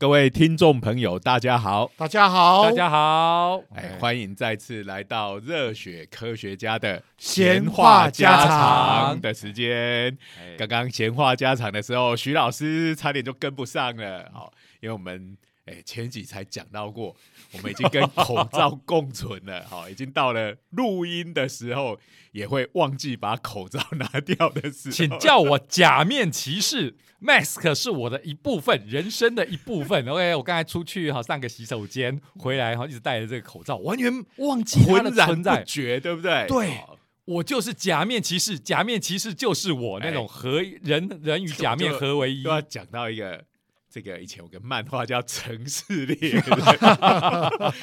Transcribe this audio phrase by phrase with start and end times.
[0.00, 1.90] 各位听众朋友，大家好！
[1.94, 10.16] 大家好，大家好，哎，欢迎再次来到热血科学家的闲话家常的时间。
[10.38, 14.50] 哎刚刚闲话家常的时候，徐老师差点就跟不上了，好，
[14.80, 15.36] 因为我们
[15.70, 17.14] 哎前几才讲到过，
[17.52, 21.98] 我们已经跟口罩共存了，好，已经到了录音的时候
[22.32, 24.92] 也会忘记把口罩拿掉的时候。
[24.92, 30.06] 请叫我假面骑士，mask 是我的一部分，人生的一部分。
[30.08, 35.62] OK，我刚才出去哈上个洗手间，回来哈一直戴着这个口罩，完全忘记它的存在。
[35.64, 36.46] 觉，对不对？
[36.48, 36.96] 对好
[37.26, 42.50] 我就是假面骑士，假面骑士就是我那种合人人与假面合为一又。
[42.50, 43.44] 要讲到一个
[43.90, 46.42] 这个以前有个漫画叫《城市猎人》，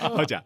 [0.15, 0.41] 我讲，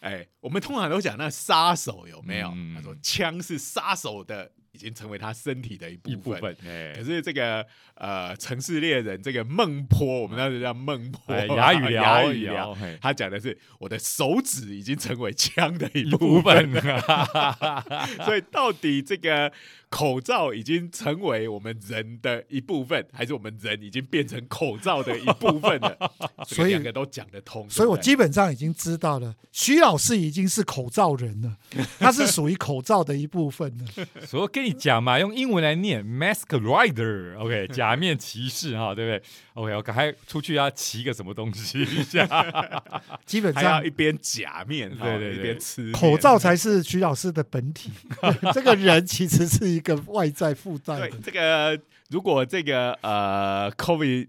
[0.00, 2.52] 哎，我们通常都讲那杀手有没有？
[2.54, 2.74] 嗯。
[2.74, 6.20] 他说枪是杀手的，已经成为他身体的一部分。
[6.22, 16.72] 部分，哎可是这个呃，城市猎人这个孟坡，我们那时候叫孟坡，哎哑语聊哑语聊他讲的是我的手指已经成为枪的一部分。
[16.72, 17.00] 了，
[18.26, 19.50] 所以到底这个
[19.88, 25.96] 口罩已经成为我们人的一部分，还是我们人已经变成口罩的一部分了？
[26.46, 31.56] 这个所以两个都讲得通，所以我基本上已经知道了，徐老师已经是口罩人了，
[31.98, 33.84] 他是属于口罩的一部分了。
[34.26, 39.22] 所以我跟你讲嘛，用英文来念 mask rider，OK， 假面骑士哈，对不对
[39.54, 42.26] ？OK，我赶快出去要骑个什么东西一下。
[43.24, 47.90] 基本上要一边假面，对对一边吃口罩才是徐老师的本体，
[48.52, 50.98] 这个人其实是一个外在负担。
[50.98, 54.28] 对这个，如果这个呃，COVID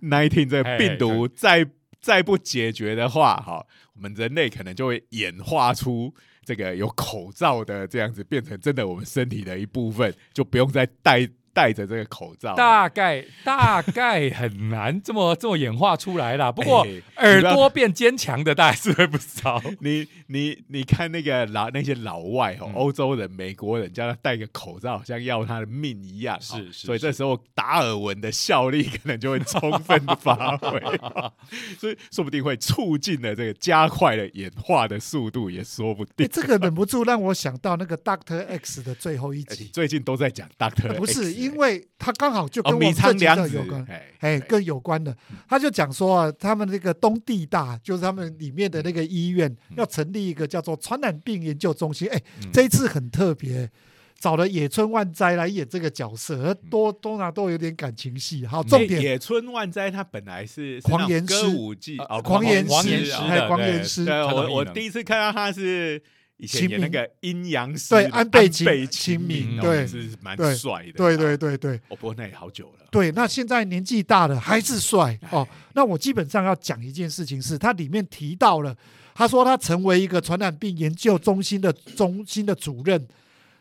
[0.00, 1.66] nineteen 这个哎病毒再
[2.00, 12.54] 再不解决的话，哈，我们人类可能就会演化出这个有口罩的这样子，变成真的我们身体的一部分，就不用再戴戴着这个口罩。
[12.54, 16.50] 大概大概很难这么这么演化出来啦。
[16.52, 19.62] 不过、哎耳朵变坚强的大概是会不少。
[19.80, 26.40] 你你你看那个老那些老外哦，嗯欧洲人、美国人叫他戴个口罩，好像要他的命一样。
[26.40, 30.80] 是所以这时候达尔文的效力可能就会充分的发挥，
[31.78, 36.28] 所以说不定会促进了这个加快了演化的速度，也说不哎定。
[36.32, 45.16] 这个忍不住让我想到那个 Doctor X 的最后一集，最近都在讲 Doctor，不 X，是因为他刚好就哦，跟我米们这集仓凉子的有关，，哎哎，跟有关的，
[45.48, 52.08] 他就讲说啊，他们那个东地大，就是他们里面的那个医院，要成立一个叫做传染病研究中心。
[52.08, 53.70] 哎，这一次很特别，
[54.18, 58.46] 找了野村万斋来演这个角色，多多少都有点感情戏。
[58.46, 59.00] 好，重点。
[59.00, 63.12] 哎野村万斋他本来是是狂言歌舞伎狂言狂言师
[63.48, 66.02] 狂言师对，我我第一次看到他是
[66.40, 71.76] 以前演那个阴阳师对安倍晴明对是蛮对帅的，对对对对。
[71.88, 75.46] 哦，不过那也好久了，对，那现在年纪大了还是帅哦。
[75.74, 78.74] 那我基本上要讲一件事情是，它里面提到了，
[79.14, 83.06] 他说他成为一个传染病研究中心的中心的主任，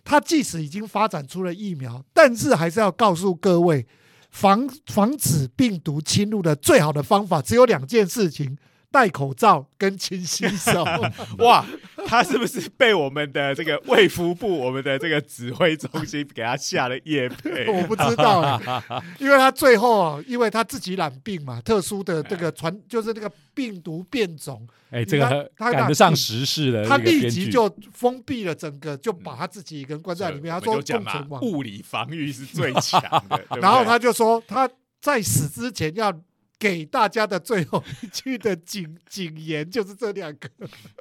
[0.04, 3.86] 他即使已经发展出了疫苗，但是还是要告诉各位，
[4.32, 8.58] 防防止病毒侵入的最好的方法只有两件事情：
[8.92, 10.84] 戴口罩跟勤洗手。
[11.40, 11.66] 哇，
[12.08, 17.68] 他是不是被我们的这个卫福部、我们的这个指挥中心给他下了夜配？
[17.72, 18.84] 我不知道啊，
[19.20, 30.52] 因为他最后啊，因为他自己染病嘛，特殊的这个传就是那个病毒变种，哎，这个他他赶得上时事的他立即就封闭了整个，就把他自己一个人关在里面。
[30.52, 33.38] 他我说共存，亡，物理防御是最强的。
[33.38, 34.68] 对对然后他就说他
[35.00, 36.12] 在死之前要
[36.60, 40.50] 给大家的最后一句的警警言就是这两个，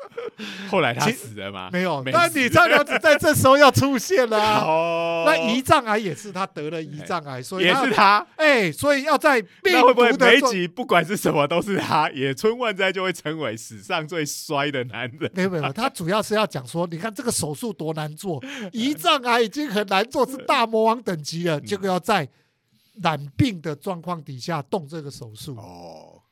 [0.70, 1.69] 后来他死了吗？
[1.72, 2.00] 没有。
[2.05, 4.62] 没但死你张良子在这时候要出现了啊。
[4.64, 8.25] 哦，那胰脏癌也是他得了胰脏癌，所以也是他。
[8.37, 12.08] 哎，所以要在病那会不会每集不管是什么都是他？
[12.11, 15.28] 野村万斋就会成为史上最衰的男人。
[15.34, 18.40] 没有没有，他主要是要讲说，你看这个手术多难做，
[18.72, 22.28] 胰脏癌已经很难做，是大魔王等级了， 结果要在
[23.03, 25.56] 染病的状况底下动这个手术。
[25.56, 26.23] 哦，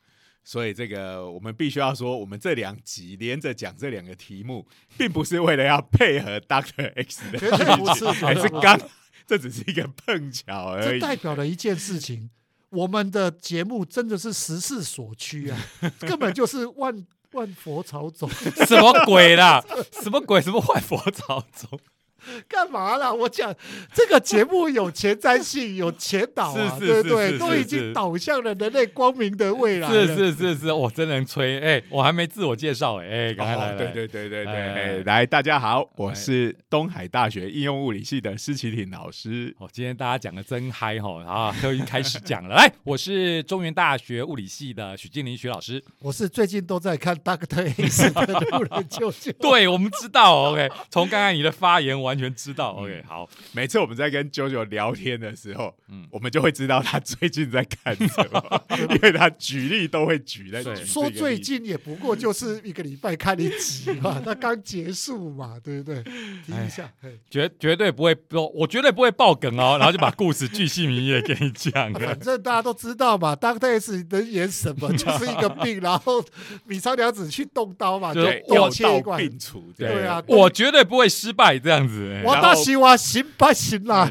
[0.43, 4.65] 所以这个我们必须要说，我们这两集连着讲这两个题目，
[4.97, 8.79] 并不是为了要配合 Doctor X 的绝对不是还是刚，
[9.25, 10.99] 这只是一个碰巧而已。
[10.99, 12.29] 这代表了一件事情，
[12.69, 15.59] 我们的节目真的是时势所趋啊，
[15.99, 18.29] 根本就是万万佛朝宗。
[18.29, 19.63] 什么鬼啦？
[20.01, 20.41] 什么鬼？
[20.41, 21.79] 什么万佛朝宗？
[22.47, 23.13] 干嘛啦？
[23.13, 23.53] 我讲
[23.93, 27.25] 这个节目有前瞻性，有前导啊，是是对不对？
[27.25, 30.07] 是是是都已经导向了人类光明的未来是。
[30.15, 39.55] 是是是，我真能吹哎、我还没自我介绍哎、哎，赶快来哦来，对对对对对，哎哎来，大家好，我是东海大学应用物理系的施启廷老师。
[39.59, 42.55] 哦，今天大家讲的真嗨哈啊，都已经开始讲了。
[42.55, 45.83] 来， 我是中原大学物理系的许敬林许老师。
[45.99, 49.31] 我是最近都在看 Doctor X 的路人舅舅。
[49.39, 56.05] 对，我们知道，OK，从刚刚你的发言完全知道，OK，好，每次我们在跟九九聊天的时候，嗯。
[56.09, 66.01] 我们就会知道他最近在看什么， 因为他举例都会举在说最近也不过就是一个礼拜看一集嘛， 那刚结束嘛，对不对？
[66.03, 66.89] 听一下，
[67.29, 72.19] 绝绝对不会说，我绝对不会爆梗哦，然后就把故事巨细靡遗的给你讲 反。
[72.19, 76.23] 正大家都知道嘛，Doctor X 能演什么，就是一个病，然后
[76.65, 79.01] 米仓凉子去动刀嘛，就就是多药到切。
[79.17, 81.96] 病除，对啊我绝对不会失败这样子。
[82.13, 84.09] 哎我大西哇行吧行啦，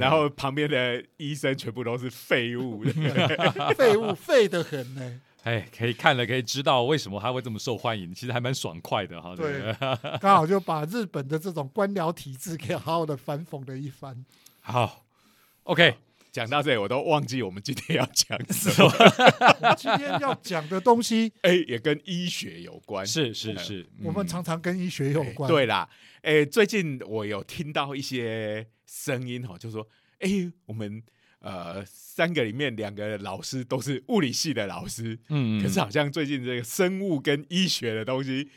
[0.00, 2.82] 然后旁边的医生全部都是废物，
[3.76, 5.20] 废物废的很呢。
[5.44, 9.34] 哎，可以看了，可以知道为什么他会这么受欢迎，其实还蛮爽快的哈。
[9.34, 9.74] 对
[10.20, 14.24] 刚好就把日本的这种官僚体制给好好的反讽了一番。
[14.60, 15.04] 好
[15.64, 15.96] ，OK，
[16.32, 18.88] 讲到这里，我都忘记我们今天要讲什么。
[18.90, 23.06] 我们今天要讲的东西，哎，也跟医学有关。
[23.06, 25.46] 是是是，我们嗯常常跟医学有关。
[25.46, 25.86] 对啦，
[26.22, 29.86] 哎，最近我有听到一些声音哈，就说，
[30.20, 31.02] 哎，我们
[31.40, 38.48] 呃三个里面两个老师都是物理系的老师，嗯可是好像最近这个生物跟医学的东西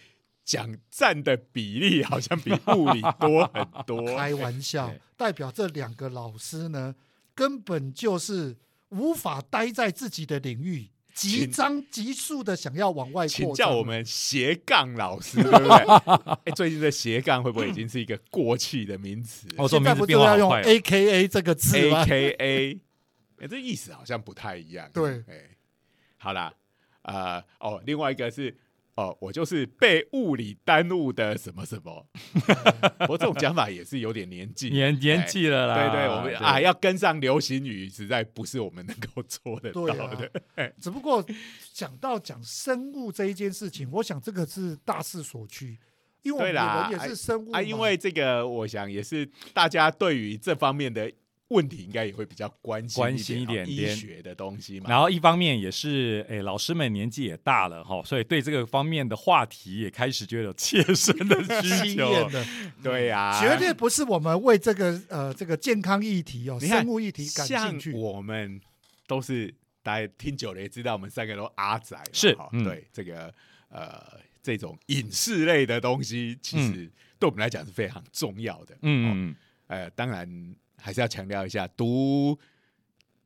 [0.45, 4.05] 讲占的比例好像比物理多很多。
[4.15, 6.95] 开玩笑， 代表这两个老师呢，
[7.35, 8.55] 根本就是
[8.89, 13.67] 无法待在自己的领域，急张急速的想要往外请扩张。
[13.67, 16.35] 叫我们斜杠老师，对不对？
[16.45, 20.63] 哎，最近的斜杠会不会已经是一个过气的名词哦，这现在名字不就要用变化好快哦。
[20.65, 22.79] A K A 这个字？A K A，
[23.43, 24.89] 哎，这意思好像不太一样。
[24.93, 25.49] 对哎，
[26.17, 26.53] 好啦，
[27.01, 28.57] 呃，哦，另外一个是。
[28.95, 32.07] 哦，我就是被物理耽误的什么什么，
[32.99, 40.31] 不过这种讲法也是有点年纪，年年哎纪了啦，对对，我们啊要跟上流行语，实在不是我们能够做得到的。
[40.55, 41.23] 啊，只不过
[41.73, 45.77] 讲到讲生物这一件事情，我想这个是大势所趋，
[46.21, 51.11] 因为我们也是生物嘛啊，因为这个，我想也是大家对于这方面的
[51.49, 54.89] 问题，应该也会比较关心关心一一点医学的东西嘛。
[54.89, 62.29] 然后一方面也是，哎，老师们年纪也大了哈，所以对这个方面的话题也开始觉得有切身的需吸求。
[62.81, 67.93] 对呀、绝对不是我们为这个呃这个健康议题哦，生物议题感兴像趣。
[67.93, 68.59] 我们
[69.07, 69.53] 都是
[69.83, 73.31] 大家听久了也知道，我们三个都阿仔是对这个
[73.69, 74.01] 呃
[74.41, 76.89] 这种影视类的东西，其实
[77.19, 78.73] 对我们来讲是非常重要的。
[78.73, 79.35] 哦嗯，嗯
[79.67, 80.27] 呃，当然
[80.77, 82.37] 还是要强调一下，读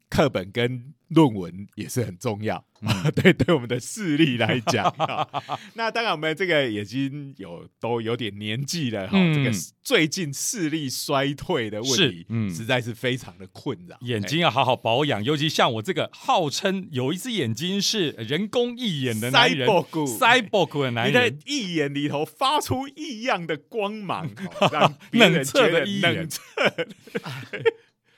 [0.10, 2.66] 课本跟论文也是很重要。
[3.14, 5.28] 对，对我们的视力来讲，啊
[5.76, 9.18] 那当然我们这个已经有都有点年纪了哈。
[9.18, 9.34] 嗯。
[9.34, 9.52] 这个
[9.84, 12.50] 最近视力衰退的问是题，嗯。
[12.50, 13.98] 实在是非常的困扰。
[14.02, 24.26] 眼哎睛要好好保养，尤其像我这个号称有一只眼睛是人工义眼的男人 Cyborg 的男你的人，一眼里头发出异样的光芒，
[24.62, 26.16] 哦让别人觉得的一眼。
[26.16, 26.42] 冷彻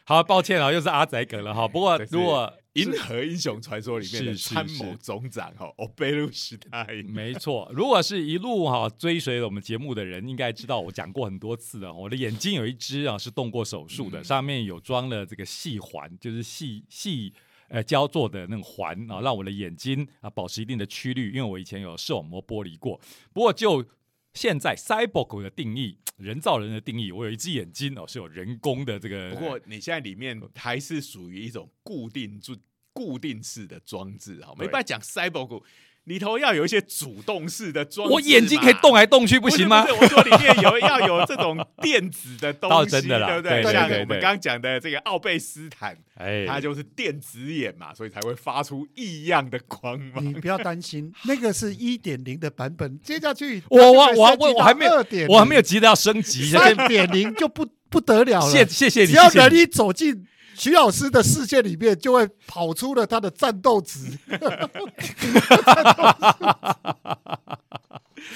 [0.05, 1.67] 好，抱歉啊，又是阿仔梗了哈。
[1.67, 11.93] 不过如果银河英雄传说里面的参谋总长哈，欧贝鲁时代，没错， 如果是一路哈追随我们节目的人，应该知道我讲过很多次了。
[11.93, 17.34] 我的眼睛有一只啊是动过手术的，嗯上面有装了这个细环，就是细细
[17.67, 21.31] 呃胶做的那种环啊，让我的眼睛啊保持一定的曲率。
[21.31, 23.00] 因为我以前有视网膜剥离过，
[23.34, 23.86] 不过就
[24.33, 29.31] 现在 cyborg 的定义， 人造人的定义，我有一只眼睛哦是有人工的这个。
[29.31, 32.55] 不过你现在里面还是属于一种固定住
[32.93, 35.63] 固定式的装置哈，没对办法讲 cyborg
[36.05, 39.84] 里头要有一些主动式的装置，我眼睛可以动来动去，不行吗？
[39.84, 50.25] 不是我说里面有要有这种电子的东西，倒真的啦对不对对像对对我们刚刚讲的这个奥贝斯坦，哎，它就是电子眼嘛，所以才会发出异样的光芒。
[50.25, 58.51] 你不要担心， 那个是一点零的版本，接下去我我我我我还没有二点，我还没有急着要升级，三点零就不不得了了。
[58.51, 64.17] 谢谢谢你，只要谢谢你能力走进徐老师的视线里面，就会跑出了他的战斗值。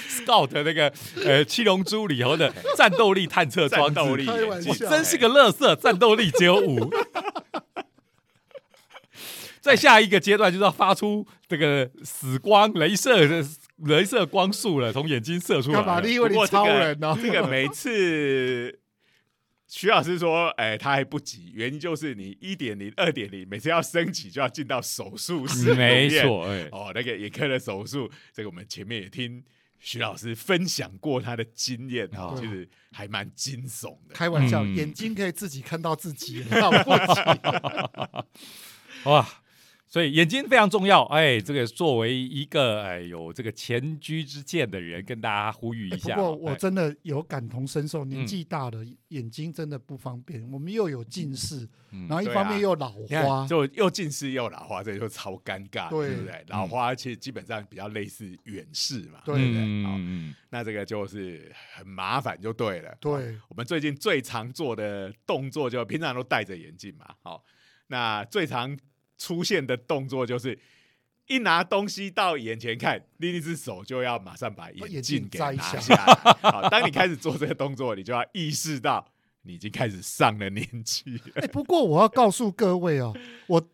[0.08, 0.92] Scout 那个
[1.24, 4.26] 呃七龙珠里头的战斗力探测装置，力
[4.68, 6.90] 我真是个乐色，战斗力只有五。
[9.60, 13.44] 在下一个阶段就是要发出这个死光、镭射的
[13.84, 15.84] 镭射光束了，从眼睛射出来了。
[15.84, 16.00] 干嘛？
[16.00, 17.16] 你以为你超人哦？
[17.20, 18.78] 这个每次
[19.68, 26.08] 徐老师说，哎，他还不急，原因就是你一点零、二点零，每次要升级就要进到手术室，没。
[26.08, 29.42] 错，哎，哦，那个眼科的手术，这个我们前面也听
[29.80, 32.08] 徐老师分享过他的经验
[32.38, 34.14] 其实还蛮惊悚的。
[34.14, 37.20] 开玩笑，嗯眼睛可以自己看到自己，好不起。
[39.10, 39.35] 哇！
[39.96, 46.16] 所以眼睛非常重要，哎，这个作为一个哎有这个前居之鉴的人，跟大家呼吁一哎不下。
[46.16, 50.46] 过我哎真的有感同身受，年嗯纪大了，眼睛真的不方便。
[50.52, 56.44] 我们又有近视，嗯然后一方面又老花，就又近视又老花，这就超尴尬，对对不对？
[56.48, 59.82] 老花其实基本上比较类似远视嘛，对对不对？
[59.82, 62.94] 好，嗯那这个就是很麻烦，就对了。
[63.00, 67.42] 对我们最近最常做的动作，就平常都戴着眼镜嘛，好，
[67.86, 68.76] 那最常
[69.18, 70.58] 出现的动作就是。
[71.28, 75.96] 一拿东西到眼前看，另一只手就要马上把眼眼镜镜给拿摘下。
[76.40, 79.04] 好，当你开始做这个动作，你就要意识到
[79.42, 81.32] 你已经开始上了年纪了。
[81.42, 83.12] 哎，不过我要告诉各位哦，
[83.48, 83.68] 我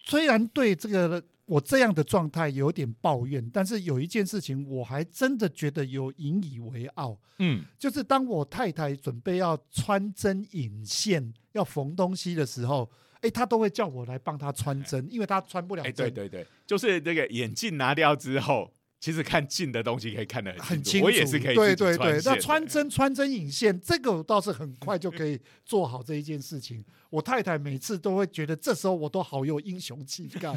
[0.00, 16.12] 虽然对这个我这样的状态有点抱怨，但是有一件事情我还真的觉得有引以为傲，嗯就是当我太太准备要穿针引线、要缝东西的时候，哎，他都会叫我来帮他穿针，因为他穿不了哎、针。
[16.12, 26.84] 对对对，就是这个眼镜拿掉之后，其实看近的东西可以看得很很清楚，我也是可以对对对，那穿针穿针引线，这个我倒是很快就可以做好这一件事情。
[27.10, 30.54] 我太太每次都会觉得，这时候我都好有英雄气概。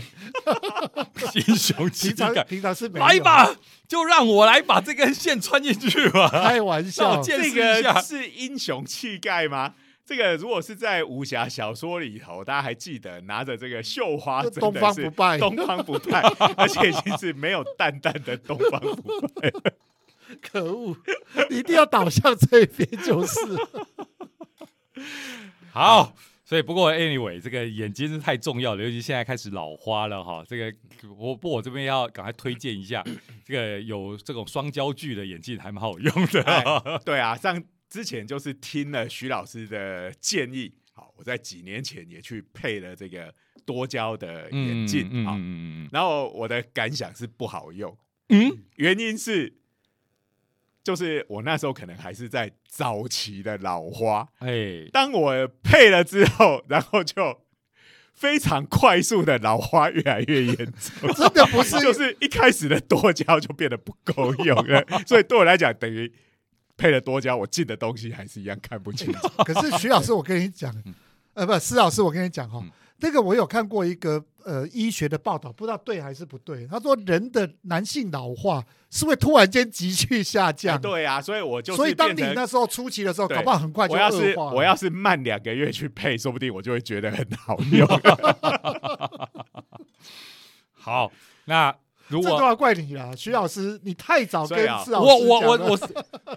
[1.47, 3.55] 英雄气平常概，平常是来，吧，
[3.87, 6.27] 就让我来把这根线穿进去吧。
[6.29, 9.75] 开玩笑这个是英雄气概吗？
[10.11, 16.19] 这个如果是在武侠小说里头，大家还记得拿着这个绣花针的东方不败东方不败，
[16.57, 19.49] 而且已经是没有淡淡的东方不败。
[20.41, 20.97] 可恶，
[21.49, 23.39] 你一定要倒向这边就是。
[25.71, 26.13] 好，
[26.43, 30.43] 所以不过 anyway，这个眼睛是太重要了，尤其现在开始老花了哈。
[30.45, 30.73] 这个
[31.17, 33.01] 我不，我这边要赶快推荐一下，
[33.45, 36.43] 这个有这种双焦距的眼镜还蛮好用的。
[36.43, 43.31] 哎对啊，像之前就是听了徐老师的建议，好，我在几年前也去配了这个
[43.65, 47.95] 多焦的眼镜啊、嗯嗯嗯然后我的感想是不好用，
[48.29, 48.63] 嗯？
[48.77, 49.57] 原因是。
[50.83, 57.43] 就是我那时候可能还是在早期的老花，哎，当我配了之后，然后就
[58.15, 61.79] 非常快速的老花越来越严重， 真的不是。
[61.81, 66.11] 就是一开始的多焦就变得不够用了， 所以对我来讲，等于
[66.81, 69.27] 配了多家，我进的东西还是一样看不清楚。
[69.45, 70.73] 可是徐老师，我跟你讲，
[71.35, 72.71] 呃，不，施老师，我跟你讲哈、嗯
[73.03, 76.67] 那个我有看过一个呃医学的报道，不知道对还是不对。
[76.67, 84.55] 他说人的男性老化是会突然间急剧下降，对啊，所以我就所以当你那时候初期的时候，搞不好很快就我要是恶化了。
[84.55, 87.87] 我要是慢两个月去配，说不定我就会觉得很好用。
[90.77, 91.11] 好，
[91.45, 91.75] 那
[92.11, 95.83] 如果这都要怪你啦，徐老师，你太早跟老师我我我我是，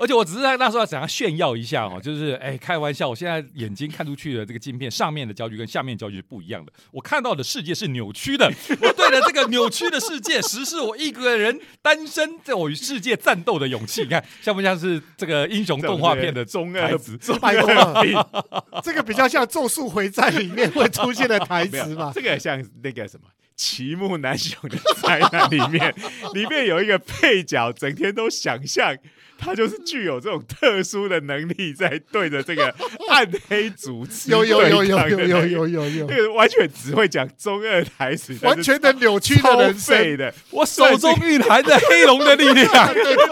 [0.00, 8.46] 而且我只是在那时候想要炫耀一下哦，就是哎，开玩笑，我现在眼睛看出去的这个镜片上面的焦距跟下面的焦距是不一样的，我看到的世界是扭曲的，
[8.80, 17.16] 我对着这个扭曲的世界实施我一个人单身在我与世界战斗的勇气，你看像不像是这个英雄动画片的中二台词？
[17.16, 17.54] 中拜
[18.82, 22.12] 这个比较像《咒术回战》里面会出现的台词吧？
[22.14, 23.26] 这个像那个什么。
[23.56, 25.94] 齐木楠雄的灾难里面，
[26.34, 28.96] 里面有一个配角，整天都想象
[29.36, 32.74] 他就是具有这种特殊的能力，在对着这个
[33.08, 39.96] 暗黑组织有有有有有有那个有有有那，个完全只会讲中二台词，完全的扭曲的人生。
[39.96, 40.32] 废的。
[40.50, 43.26] 我手中蕴含着黑龙的力量，对对对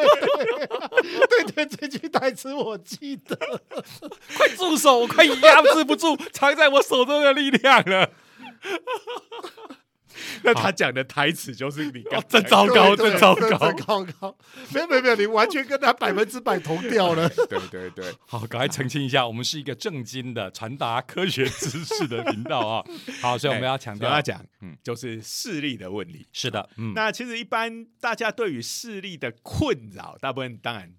[1.55, 3.37] 对对，这句台词我记得。
[4.37, 5.01] 快住手！
[5.01, 8.11] 我快压制不住藏在我手中的力量了。
[10.45, 14.37] 那他讲的台词就是你刚哦真糟糕对对真糟糕真糟糕！
[14.73, 17.29] 没有没有没有，你完全跟他百分之百同调了。
[17.49, 22.85] 对对对，好，赶快澄清一下，我们是一个正经的传达科学知识的频道啊。
[23.21, 26.27] 好，所以我们要强调跟他，讲，嗯就是视力的问题。
[26.33, 30.93] 是的，嗯，那其实一般大家对于视力的困扰，大部分当然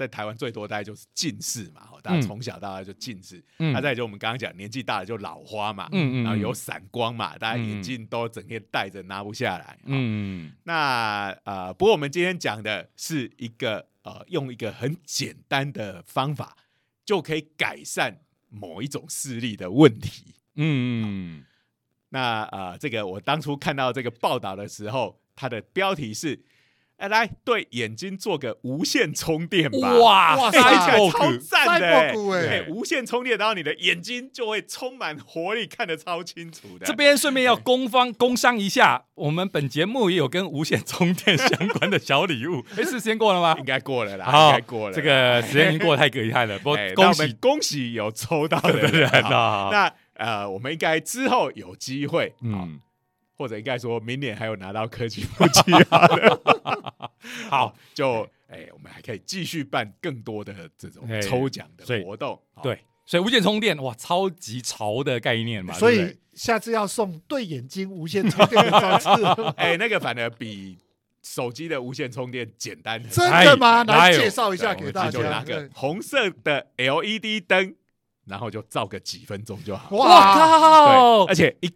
[0.00, 3.36] 在台湾最多大概就是近视嘛，哦大家嗯从小到大就近视。
[3.58, 9.78] 嗯那再就我们刚刚讲，年纪大了就老花嘛，嗯嗯然后有嗯散光嘛，大家嗯眼镜都整天戴着拿不下来。
[9.84, 16.56] 嗯，嗯那呃，不过我们今天讲的是一个呃，用一个很简单的方法
[17.04, 20.34] 就可以改善某一种视力的问题。
[20.56, 21.44] 嗯
[22.08, 26.42] 那呃，这个我当初看到这个报道的时候，它的标题是
[27.00, 29.98] 哎，来对眼睛做个无线充电吧。
[29.98, 36.84] 哇塞超赞的哎！Cyborg 哎哎，无线充电，然后你的眼睛就会充满活力，看得超清楚的。
[36.84, 42.62] 这边顺便要工方工商一下，我们本节目也有跟无线充电相关的小礼物。
[42.76, 43.64] 哎，是时间过了吗应？
[43.64, 44.94] 该过了啦，好应该过了。
[44.94, 49.70] 这个时间已经过得太厉害了， 不过恭喜恭喜有抽到的的 人啊！
[49.72, 52.80] 那呃，我们应该之后有机会，嗯，嗯，
[53.40, 56.40] 或者应该说明年还有拿到科技部计划的，
[57.48, 62.38] 好，就哎，我们还可以继续办更多的这种哎抽奖的活动。
[62.52, 69.24] 好，对，所以无线充电哇，超级潮的概念嘛，所以下次要送对眼睛无线充电的装置，
[69.56, 70.76] 哎，那个反而比
[71.22, 73.02] 手机的无线充电简单。
[73.08, 73.82] 真的吗？
[73.84, 75.42] 来介绍一下对给大家我们就拿。
[75.44, 77.74] 个红色的 LED 灯，
[78.26, 79.96] 然后就照个几分钟就好。
[79.96, 81.34] 哇靠而！
[81.34, 81.72] 且一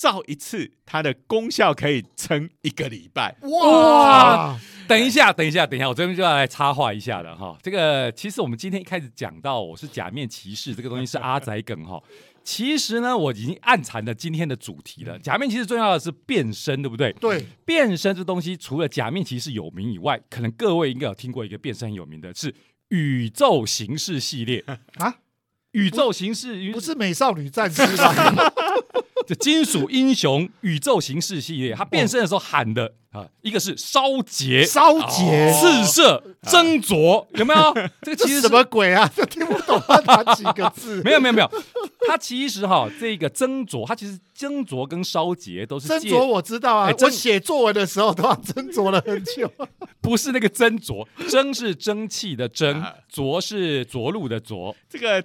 [0.00, 3.36] 照一次，它的功效可以撑一个礼拜。
[3.42, 7.54] 哇，等一下，等一下，等一下，我这边就要来插话一下了哈。
[7.62, 12.02] 这个其实我们今天一开始讲到我是假面骑士，这个东西是阿仔梗哈。
[12.42, 15.18] 其实呢，我已经暗藏了今天的主题了。
[15.18, 17.12] 假面骑士重要的是变身，对不对？
[17.20, 22.54] 对，变身这东西，除了假面骑士有名以外，可能各位应该有听过一个变身很有名的是
[22.88, 24.64] 宇宙形式系列
[24.94, 25.16] 啊。
[25.72, 28.52] 宇宙形式不是美少女战士吧？
[29.26, 37.72] 这金属英雄宇宙形式系列，他变身的时候喊的啊，一个是烧结、烧结，刺射、斟酌，有没有？
[38.02, 39.08] 这个其实什么鬼啊？
[39.14, 41.00] 这听不懂他哪几个字？
[41.04, 41.50] 没有没有没有，
[42.08, 49.48] 它其实哈，这个斟酌，它其实斟酌跟烧结都是借斟酌我知道啊我写作文的时候都要斟酌了很久。
[50.00, 55.22] 不是那个斟酌，蒸是蒸汽的蒸啊，浊是着陆的浊，这个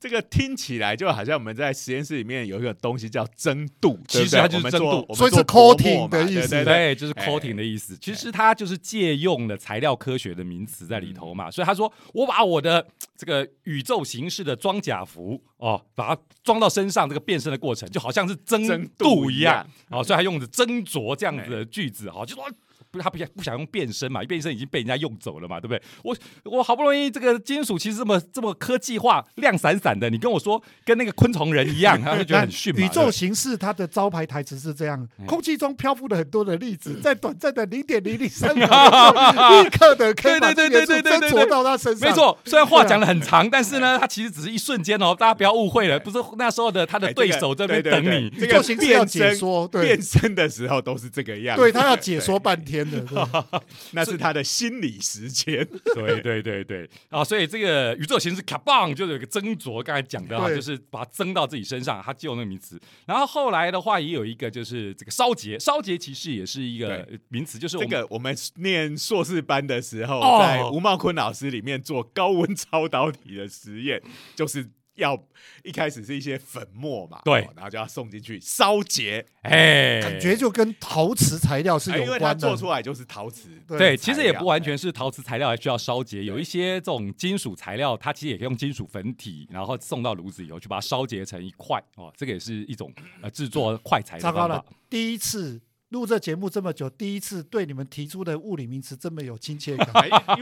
[0.00, 6.64] 这个听起来就好像我们在实验室里面有一个东西叫蒸度，其实它就是蒸镀我们做我们所以是 coating 的意思。
[6.64, 6.94] 对。
[6.94, 7.96] 就是哎 coating 的意思。
[8.00, 12.86] 其实它就是借用了材料科学的名词在里头嘛，所以他说我把我的
[13.16, 19.66] 这个宇宙形式的装甲服哦，把它装到身上，这个变身的过程就好像是蒸蒸镀镀一样。
[19.90, 22.44] 哦，所以他用的斟酌这样子的句子哈，就说。
[22.90, 25.82] 不，他不想不想用变身嘛，变身已经被人家用走了嘛，对不对？
[26.02, 32.80] 我我好不容易这个金属其实这么这么科技化、亮闪闪的，你跟我说跟那个昆虫人一样，他就觉得很逊嘛。
[32.80, 38.66] 宇宙形式它的招牌台词是这样哎：空气中漂浮了很多的粒子，在短暂的零点零零三秒，
[39.62, 42.08] 立刻的可以把对这对对对对对元素斟酌到他身上。
[42.08, 48.30] 没，错，虽然话讲的很长，但是呢，它其实只是一瞬间哦，大家不要误会了，不是那时候的他的哎对手这边等你。
[48.30, 53.00] 对对这个宇宙形式要变身解说，对变身的时候都是这个样子，对，他要解说半天的。
[53.08, 53.60] 对
[53.92, 55.66] 那是他的心理时间。
[55.94, 62.78] 对对对对啊，所以这个宇宙形式卡棒就是有一个斟酌，刚才讲的啊，就是把它蒸到自己身上，他就那个名词。
[63.06, 74.02] 然后后来的话，也有一个就是这个烧结，烧结其实也是一个名词，就是我这个我们念硕士班的时候，哦在吴茂坤老师里面做高温超导体的实验，
[74.34, 75.18] 就是要
[75.64, 77.40] 一开始是一些粉末嘛，对。
[77.40, 82.40] 哦然后就要送进去烧结，哎，感觉就跟陶瓷材料是哎因为它有关的。
[82.48, 86.22] 做出来就是陶瓷，对，其实也不完全是陶瓷材料，还需要烧结。
[86.22, 91.82] 有一些这种金属材料，它其实也可以用金属粉体，然后送到炉子以后去把它烧结成一块。
[91.96, 99.88] 哦，这个也是一种呃制作快材的糟糕了。，第一次录这节目这么久，第一次对你们提出的物理名词这么有亲切感。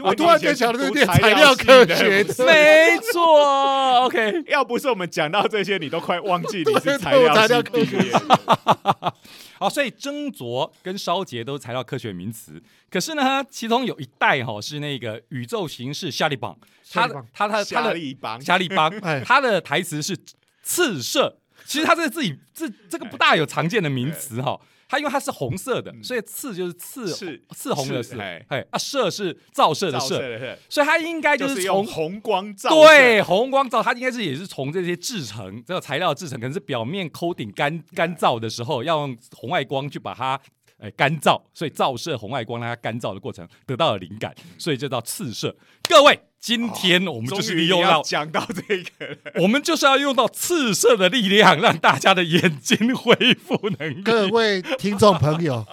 [0.03, 4.43] 我突然间想到这念材料科的学没错，OK。
[4.51, 9.13] 要不是我们讲到这些，你都快忘记你是材料系材料科毕业的。
[9.57, 12.61] 好，所以斟酌跟烧结都是材料科学名词。
[12.91, 16.55] 可是呢，其中有一代哈、是那个宇宙形式夏利邦，
[16.91, 20.17] 他他他他夏的利邦，夏利邦 哎，他的台词是
[20.61, 21.37] 刺射。
[21.65, 26.03] 其实他这个自己这这个不大有常见的名词哈、它因为它是红色的，嗯。
[26.03, 28.45] 所以刺就是刺刺刺红的刺，刺哎。
[28.49, 40.39] 哎啊射是照射的射，所以它应该就是从红光照，对，红光照，它应该是也是从这些制成这个材料制成，可能是表面 coating 干干燥的时候，要用红外光去把它。
[40.79, 45.55] 哎，干燥，所以照射红外光让它干燥的过程得到了灵感，所以就叫刺射。
[45.89, 54.01] 各位，今天我们就是要利用到，讲到这个，我们就是要用到刺射的力量，让大家的眼睛恢复能力。
[54.03, 55.65] 各位听众朋友，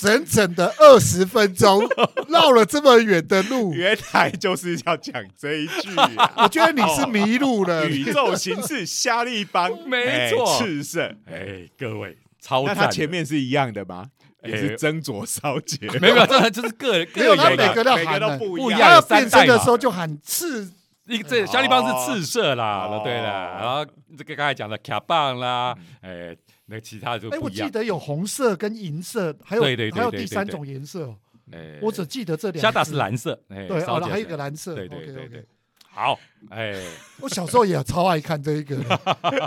[0.00, 1.88] 整整的二十分钟
[2.28, 6.32] 绕了这么远的路， 原来就是要讲这一句啊。
[6.42, 7.88] 我觉得你是迷路了。
[7.88, 11.14] 宇宙形式虾利邦， 没哎错赤色。
[11.26, 12.84] 哎，各位，超那赞！
[12.86, 14.08] 它前面是一样的吗？
[14.44, 19.02] 也是哎斟酌烧结， 没有这就是个人 没有他各有每个都每个都喊了不一样。
[19.08, 20.68] 变身的时候就喊赤，
[21.06, 23.22] 一个这小地方是赤色啦，哦对了，
[23.60, 23.84] 然后
[24.16, 27.66] 这个刚才讲的卡棒啦，哎，那其他就哎，不一样。
[27.66, 31.14] 我记得有红色跟银色，还有还有第三种颜色
[31.80, 35.46] 我只记得这两虾大是蓝色，哎，对，哦，烧结还有一水个蓝色，对对对对。
[35.96, 36.18] 好，
[36.50, 36.74] 哎，
[37.20, 39.00] 我小时候也超爱看这一个的，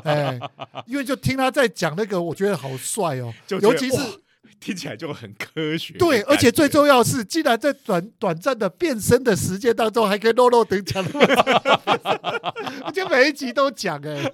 [0.06, 0.40] 哎，
[0.86, 4.06] 因为就听他在讲那个，我觉得好帅哦，尤其是哇
[4.60, 5.94] 听起来就很科学。
[5.98, 11.44] 对，而且最重要的是，竟然在短短暂的变身的时间当中，还可以漏漏等讲那么长，
[12.86, 14.32] 而且每一集都讲哎。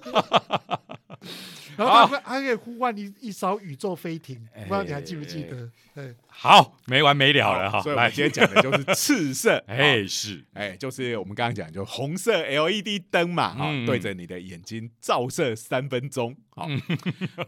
[1.76, 5.68] 然后他还可以呼唤一一艘宇宙飞艇，不知道你还记不记得？
[5.96, 16.68] 哎，好，没完没了了哈，来所以我们，今天讲的就是赤色， 哎哎，是，哎，就是我们刚刚讲，就红色 LED 灯嘛，哈、嗯对着你的眼睛照射三分钟，好、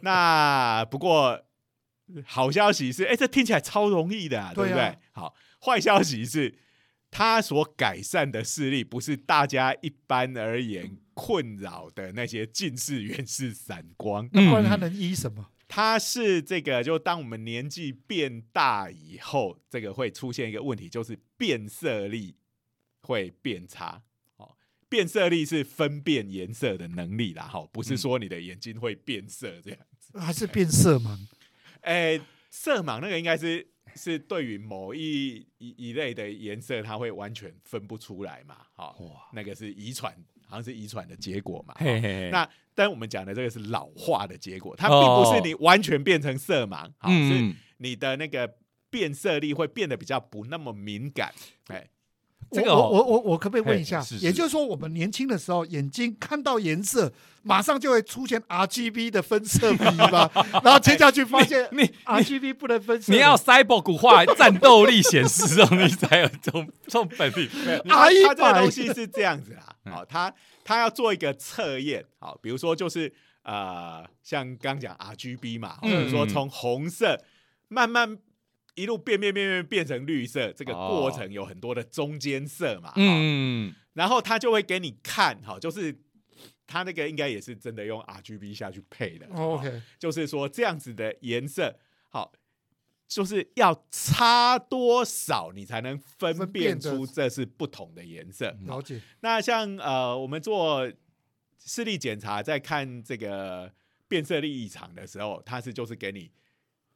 [0.00, 1.40] 那不过
[2.25, 4.99] 好消息是，哎，这听起来超容易的、啊，对不对？
[5.12, 6.55] 好，坏消息是，
[7.11, 15.51] 它所改善的视力不是大家一般而言困扰的那些近视、 远视、散光，那不然他能医什么？
[15.69, 22.37] 它是这个，就当我们年纪变大以后，这个会出现一个问题，就是变色力
[23.01, 24.01] 会变差。
[24.37, 24.55] 哦，
[24.88, 30.16] 变色力是分辨颜色的能力啦，哈，不是说你的眼睛会变色这样子。
[30.21, 31.19] 还是变色盲？
[31.87, 32.20] 哎、
[32.51, 38.57] 色盲那个应该是是对于某一一一类的颜色，它会完全分不出来嘛。
[38.75, 40.12] 好、哇那个是遗传，
[40.49, 41.75] 好像是遗传的结果嘛。
[41.79, 48.57] 嘿嘿嘿，那但我们讲的这个是老化的结果，它并不是你完全变成色盲，好、是嗯，你的那个
[48.90, 51.33] 变色力会变得比较不那么敏感。
[51.68, 51.88] 哎，
[52.53, 54.18] 这个哦我我我我可不可以问一下是？
[54.18, 59.79] 是也就是说，我们年轻的时候，眼睛看到颜色，马上就会出现 RGB 的分色比
[60.11, 60.31] 吧？
[60.62, 67.49] 然后接下去发现你 RGB 不能分色，你要 cyborg 化战斗力显示哦，你才有这种这种本领。
[67.88, 70.33] 它 R100 它这个东西是这样子啦，好，它
[70.64, 77.20] 它要做一个测验，好，比如说就是呃，像刚讲 RGB 嘛，或嗯者说从红色
[77.68, 78.16] 慢慢
[78.77, 85.99] 一路变变变变变成绿色，这个过程有很多的中间色嘛，嗯，嗯，然后他就会给你看，哈，就是
[86.67, 91.79] 他那个应该也是真的用 RGB 下去配的哦 OK，就是说这样子的颜色，
[92.11, 92.33] 好，
[93.09, 98.57] 就是要差多少你才能分分辨出这是不同的颜色。
[98.67, 99.01] 了解。
[99.21, 100.93] 那像呃，我们做
[101.59, 103.73] 视力检查，在看这个
[104.07, 106.31] 变色力异常的时候，它是就是给你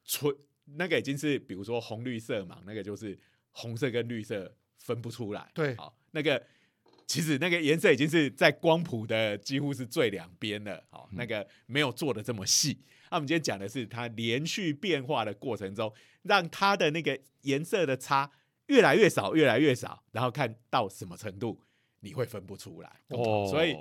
[0.05, 0.35] 纯
[0.76, 3.18] 那个已经是比如说红绿色盲，那个就是
[3.50, 5.50] 红色跟绿色分不出来。
[5.54, 6.42] 对好，那个
[7.06, 10.83] 其实那个颜色已经是在光谱的几乎是最两边了。
[10.90, 12.78] 好，那个没有做的这么细。
[13.11, 18.30] 那我们今天讲的是它连续变化的过程中，让它的那个颜色的差
[18.66, 21.61] 越来越少，越来越少，然后看到什么程度
[22.00, 23.00] 你会分不出来。
[23.09, 23.76] 哦，所以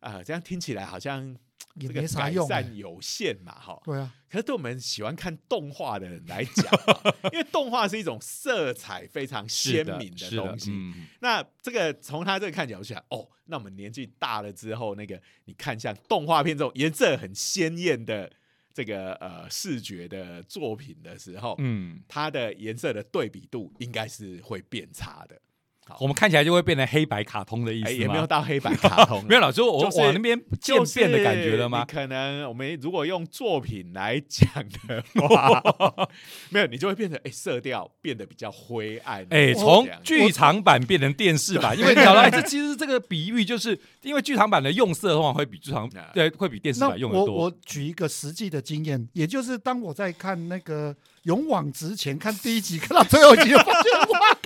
[0.00, 1.34] 啊、这样听起来好像
[1.74, 2.48] 也这个改没啥用、欸。
[2.48, 3.80] 善有限嘛，哈。
[3.84, 10.70] 对啊，可是对我们喜欢看动画的人来讲啊，因为动画是一种色彩非常鲜明的东西。
[10.70, 18.30] 嗯那这个从他这个看起来，我想，哦，那我们年纪大了之后，那个你看像动画片这种颜色很鲜艳的
[18.72, 25.40] 这个呃视觉的作品的时候，嗯，它的颜色的对比度应该是会变差的。
[26.00, 28.26] 我们看起来就会变成黑白卡通的意哎，思也没有？
[28.26, 31.94] 到黑白卡通， 没有了，就我就是往那边渐就是变的感觉了吗你？
[31.94, 34.48] 可能我们如果用作品来讲
[34.88, 35.62] 的话，
[36.50, 39.20] 没有，你就会变成哎、色调变得比较灰暗。
[39.30, 47.52] 哎，这从剧场版变成电视版，因为你讲到，哎，这其实这个比喻就是因为剧场版的用色通常会比剧场 啊对会比电视版用的多我我。
[47.64, 50.92] 举一个实际的经验，也就是当我在看那个
[51.24, 54.36] 《勇往直前》看第一集，看到最后一集，就发现哇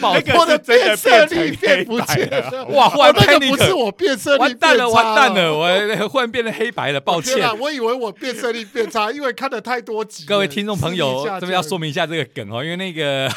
[0.00, 2.64] 靠， 那个我的变色力变不见了了。
[2.66, 5.68] 哇，忽然哦那个不是我变色力完蛋了，完蛋了，我
[6.08, 10.24] 忽然变成黑白了，抱歉我以为我变色力变差，因为看了太多集。
[10.28, 13.32] 各位听众朋友这边要说明一下这个梗哦，因为那个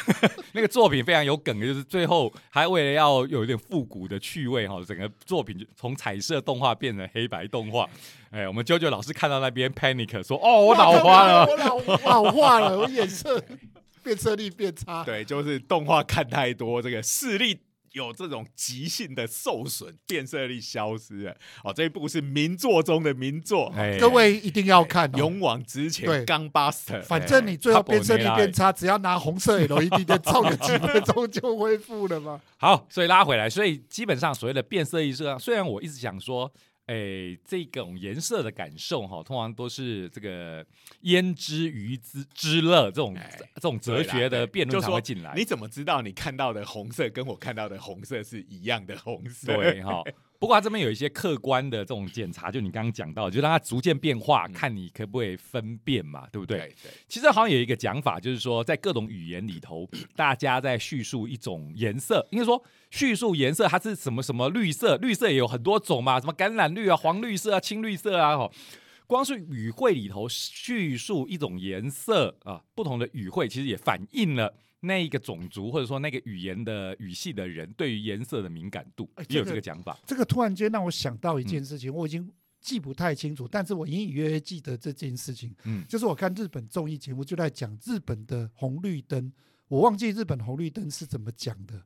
[0.51, 7.87] 那个作品非常有梗的，就是最后还为了要有一点复古的趣味哈，整个作品就从彩色动画变成黑白动画。
[8.31, 11.45] 哎，我们啾啾老师看到那边 panic 说：“哦，我老花了。
[11.45, 13.43] 我老老化了，我眼色
[14.03, 15.03] 变色力变差。
[15.05, 17.59] 对，就是动画看太多，这个视力
[17.93, 21.35] 有这种急性的受损，变色力消失了。
[21.63, 32.39] 哦，这一部是名作中的名作，哎各位一定要看、哦，勇往直前对钢 buster，反正你最后哎变色力变差，只要拿红色 LED 灯照个几分钟就恢复了嘛。
[32.57, 36.51] 好，所以拉回来，所以基本上所谓的变色力是，虽然我一直想说，
[36.89, 40.65] 哎，这种颜色的感受哈，通常都是这个
[41.03, 45.35] 胭脂鱼之之乐这种哎这种哲学的辩论才会进来。
[45.35, 49.55] 你怎么知道你看到的红色跟我看到的红色是一样的红色？
[49.55, 50.03] 对哈，
[50.39, 56.57] 不过它这边有一些客观的这种检查，就你刚刚讲到，就让它逐渐变化，嗯看你可不可以分辨嘛，对不对？
[56.59, 68.51] 对对，其实好像有一个讲法，就是说在各种语言里头， 大家在叙述一种颜色，应该说叙述颜色，它是什么什么绿色，绿色也有很多种嘛，什么橄榄绿啊、黄绿色啊、青绿色啊，哦。
[69.05, 79.97] 光是语汇里头叙述一种颜色啊，不同的语汇其实也反映了那一个种族或者说那个语言的语系的人对于颜色的敏感度哎，也有这个这个讲法。
[80.05, 89.31] 这个突然间让我想到一嗯件事情，我已经记不太清楚，但是我隐隐约约记得这件事情，嗯，就是我看日本综艺节目就在讲日本的红绿灯，
[89.67, 91.81] 我忘记日本红绿灯是怎么讲的。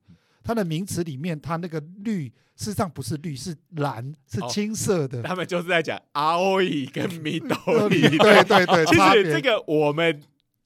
[0.46, 2.28] 它的名词里面，它那个绿
[2.58, 5.24] 事实上不是绿，是蓝，是哦青色的。
[5.24, 10.22] 他们就是在讲 ROE 跟 Midori，对对对， 其实这个我们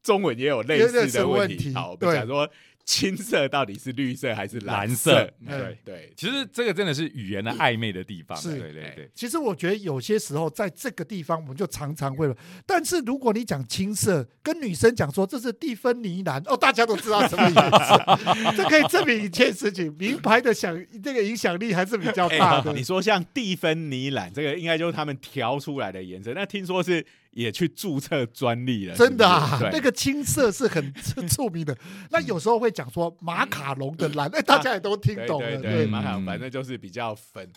[0.08, 1.74] 中文也有类似似的问题题。
[1.74, 2.50] 好，我们对讲说
[2.86, 8.38] 青色到底是绿色还是蓝色对对，其实这个真的是语言的暧昧的地方。
[8.38, 9.12] 是对对对。
[9.14, 12.34] 其实我觉得有些时候在这个地方，我们就常常会，
[12.66, 22.72] 但是如果你讲青色，跟女生讲说这是蒂芬尼蓝，哦，大家都知道什么颜色， 这可以证明一件事情，名牌的响这个影响力还是比较哎大的。
[22.72, 26.32] 你说像蒂芬尼蓝，这个应该就是他们调出来的颜色。
[26.34, 27.06] 那听说是
[27.38, 30.92] 也去注册专利了，真的啊是是，那个青色是很
[31.28, 31.78] 著名的。
[32.10, 35.58] 那有时候会讲说马卡龙的蓝， 哎，大家也都听懂了。
[35.58, 37.48] 对对，嗯马卡龙反正就是比较粉。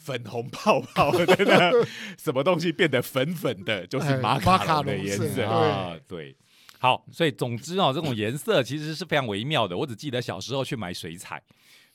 [0.00, 5.44] 粉红泡泡的 那个什么东西变得粉粉的，就是哎马马卡卡龙的颜色。
[5.44, 6.34] 啊，对。
[6.78, 9.76] 好，所以总之哦，这种颜色其实是非常微妙的。
[9.76, 11.42] 我只记得小时候去买水彩，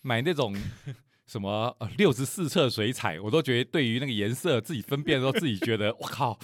[0.01, 0.53] 买那种
[1.33, 6.37] 什么呃六十四色水彩，我都觉得对于那个颜色自己分辨的时候，自己觉得 我靠，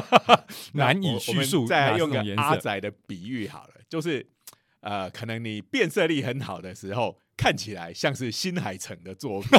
[0.72, 2.56] 难以叙述再用个阿。
[2.56, 4.26] 仔的比喻好了，就是
[4.80, 9.50] 呃，可能你变色力很好的时候，看起来像是新海诚的作品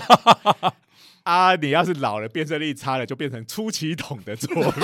[1.21, 4.81] 啊，你要是老了，变色力差了，就变成出奇筒的作品。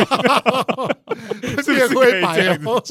[1.63, 2.83] 是不变是可以灰白这样哦，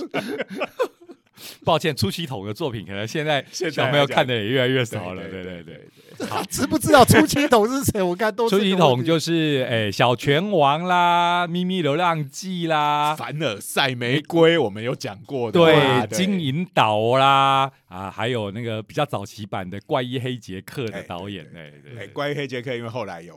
[1.64, 5.22] 抱歉，出奇筒的作品可能现在小朋友看的也越来越少了。
[5.28, 5.80] 对对对
[6.50, 8.02] 知不知道出气筒是谁？
[8.02, 8.96] 我看都出奇个问题。
[8.96, 22.08] 筒就是诶、小拳王啦，咪咪流浪记啦，凡尔赛玫瑰我们有讲过的对，，金银岛啦，啊，还有那个比较早期版的怪医黑杰克的导演，哎，对哎，对。
[22.08, 23.34] 关于黑杰克，因为后来有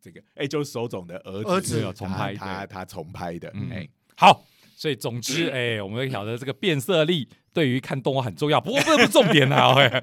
[0.00, 3.68] 这个，哎，就是手冢的儿子，儿子有重拍他他他重拍的，嗯。
[3.70, 4.44] 哎，好，
[4.74, 10.02] 所以总之，哎，我们会晓得这个变色力对于看动画很重要，不过这不是重点啊， 哎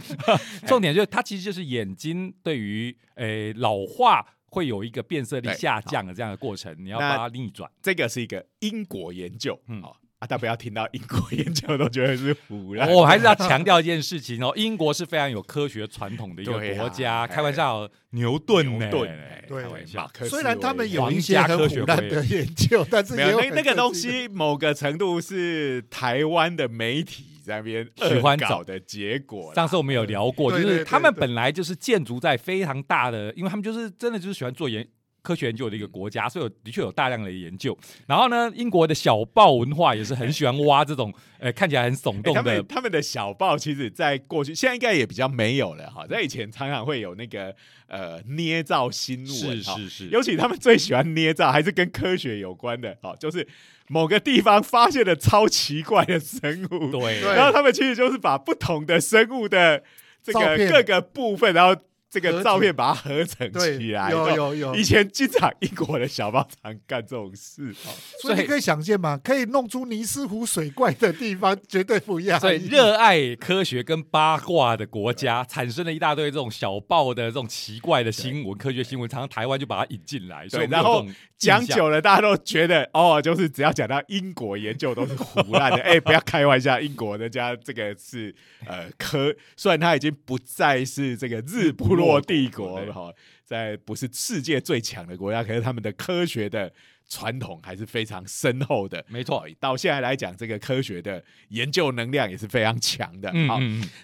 [0.66, 7.70] 重点就是它其实就是眼睛对于诶老化会有一个变色力下降的这样的过程，你要把它逆转。
[7.82, 17.24] 这个是一个英国研究，嗯好啊，大家不要听到英国研究都觉得是胡乱，我还是要强调一件事情哦， 英国是非常有科学传统的一个国家。
[17.24, 18.88] 哎开玩笑，牛顿呢？
[18.88, 20.08] 牛顿哎对开玩笑马。
[20.10, 29.52] 克虽然他们有皇一些科学会胡乱的研究，但是没也有那那个东西，某个程度是台湾的媒体在那边喜欢找的结果。
[29.56, 34.88] 上次我们有聊过，就对对对是他们本来就是建筑在非常大的，因为他们就是真的就是喜欢做研
[35.22, 37.78] 科学研究的一个国家，所以有的确有大量的研究。
[38.08, 46.06] 然后呢，英国的小报文化也是很喜欢挖这种， 呃，看起来很耸欸动的他们他们的小报，其实在过去，现在应该也比较没有了哈。
[46.08, 47.56] 在以前常常会有那个
[47.88, 53.48] 呃捏造新闻，是是是，尤其他们最喜欢捏造，还是跟科学有关的，好，就是
[53.88, 59.84] 某个地方发现了超奇怪的生物，对对然后他们其实就是把不同的生物的
[60.24, 61.80] 这个各个部分，然后
[62.12, 64.12] 这个照片把它合成起来。
[64.12, 67.90] 有有有以，前经常英国的小报常干这种事，哦
[68.22, 72.38] 所以 你可以想见嘛，可以弄出尼斯湖水怪的地方绝对不一样。
[72.38, 80.48] 所以热爱科学跟八卦的国家，产生了一大堆这种小报的这种奇怪的新闻、科学新闻，常常台湾就把它引进来。
[80.50, 81.06] 所以然后
[81.38, 85.78] 讲久了，大家都觉得哦，就是只要讲到英国研究都是胡乱的。
[85.92, 96.72] 哎、不要开玩笑，英国人家这个是呃科，虽然它已经不再是这个日不落帝国哈，在不是世界最强的国家，可是他们的科学的
[97.08, 99.04] 传统还是非常深厚的。
[99.08, 103.32] 没错哦，到现在来讲，这个科学的研究能量也是非常强的。
[103.48, 103.60] 好，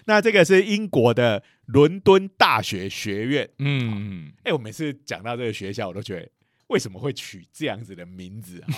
[0.06, 3.48] 那这个是英国的伦敦大学学院。
[3.58, 6.28] 嗯嗯，哎、我每次讲到这个学校，我都觉得
[6.68, 8.68] 为什么会取这样子的名字啊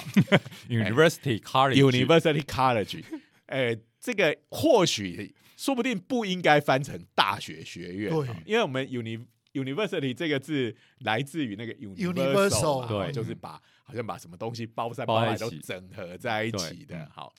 [0.68, 3.02] 嗯， University College？University College，
[3.46, 8.10] 哎、这个或许说不定不应该翻成大学学院，
[8.46, 13.12] 因为我们 uni University 这个字来自于那个 Universal，universal，对。
[13.12, 16.86] 就是把好像把什么东西包山包包海都整合在一起。
[16.86, 17.34] 的好，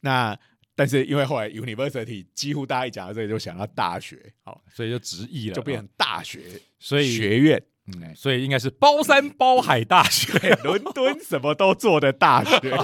[0.00, 0.36] 那
[0.74, 7.62] 但是因为后来 university 几乎大家一讲到这里就想到大学，好，所以就直译了，就变成大学，所以学院。
[7.96, 12.58] 嗯，所以应该是包山包海大学， 伦敦什么都做的大学。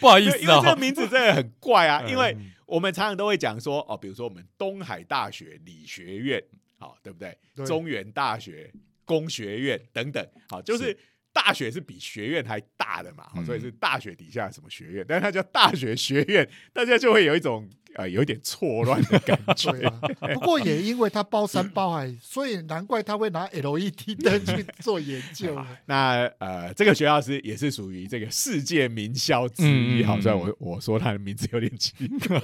[0.00, 2.10] 不好意思啊，因为这个名字真的很怪啊，嗯。
[2.10, 2.36] 因为
[2.66, 6.42] 我们常常都会讲说，哦，比如说我们东海大学理学院，
[6.78, 7.36] 好，对不对？
[7.54, 7.66] 对。
[7.66, 8.72] 中原大学
[9.04, 10.96] 工学院等等，好，就是
[11.32, 19.70] 大学是比学院还大的嘛，所以是大学底下什么学院，但是它叫大学学院， 大家就会有一种呃有一点错乱的感觉。
[20.20, 25.66] 啊，不过也因为它包山包海，所以难怪他会拿 LED 灯去做研究了。
[25.86, 31.94] 那呃，这个学校是也是属于这个世界名校之一，嗯嗯好，虽然嗯我我说它的名字有点奇
[32.28, 32.38] 怪，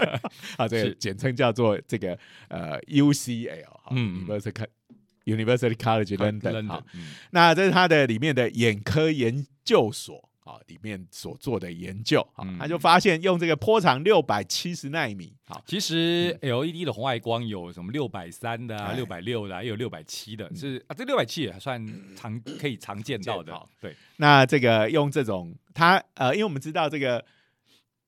[0.57, 2.18] 啊，这个是简称叫做这个
[2.49, 4.53] 呃 UCL，好嗯嗯，University
[5.26, 7.08] University College London，好，嗯。
[7.30, 18.94] 那这是它的里面的眼科研究所啊，里面所做的研究啊嗯，他就发现用这个波长六百七十纳米，好，其实 LED 的红外光有什么六百三的啊、哎。
[18.94, 21.84] 六百六的啊，也有六百七的，是啊，这六百七也还算
[22.16, 23.52] 常可以常见到的。
[23.80, 27.24] 对，那这个用这种它呃，因为我们知道这个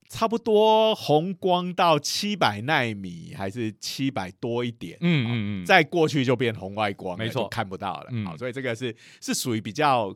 [0.09, 5.31] 差不多红光到七百纳米还是七百多一点，嗯嗯
[5.63, 8.07] 嗯，再过去就变红外光，没错看不到了。
[8.11, 10.13] 嗯好，所以这个是是属于比较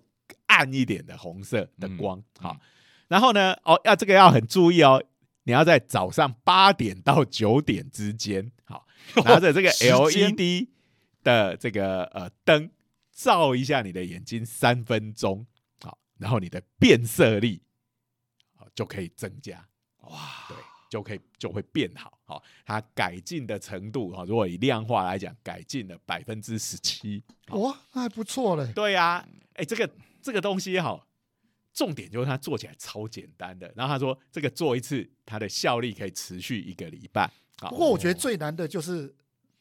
[0.48, 2.24] 暗一点的红色的嗯光。
[2.40, 2.60] 好嗯，
[3.08, 5.02] 然后呢，哦，要这个要很注意哦，
[5.44, 8.88] 你要在早上八点到九点之间，好，
[9.24, 10.70] 拿着这个 LED
[11.24, 12.72] 的这个呃灯
[13.12, 15.46] 照一下你的眼睛三分钟，
[15.82, 17.62] 好，然后你的变色力
[18.56, 19.68] 好就可以增加。
[20.04, 20.58] 哇，对，
[20.90, 22.18] 就可以就会变好。
[22.26, 27.24] 好、它改进的程度哈、如果以量化来讲，改进了百分之十七。
[27.50, 28.72] 哇，那还不错嘞。
[28.74, 29.90] 对呀、哎，这个
[30.22, 31.00] 这个东西哈、
[31.74, 33.72] 重点就是它做起来超简单的。
[33.76, 37.30] 然后他说，这个做一次，它的效力可以持续一个礼拜。
[37.60, 39.14] 好不过我觉得最难的就是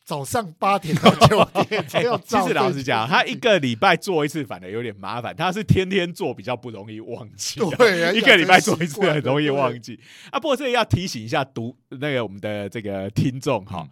[0.05, 2.47] 早上八点到九点 其照。
[2.47, 5.35] 实老实讲，他一个礼拜做一次，反而有点麻烦。
[5.35, 7.69] 他是天天做，比较不容易忘记、啊。
[7.79, 9.99] 对 一个礼拜做一次很容易忘记
[10.31, 10.38] 啊。
[10.38, 13.83] 不过这里要提醒一下读那个我们的这个听众哈。
[13.83, 13.91] 嗯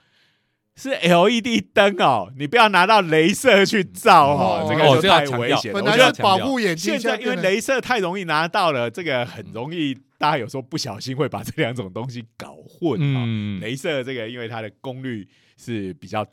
[0.76, 5.74] 是 LED 灯哦，你不要拿到镭射去照哦，哦这个太危险了。
[5.74, 13.24] 本我觉得来是保护眼睛，现在因为镭射太容易拿到了，这个很容易，大家有时候不小心会把这两种东西搞混啊。
[13.26, 15.28] 嗯，镭射这个，因为它的功率
[15.60, 16.26] 是比较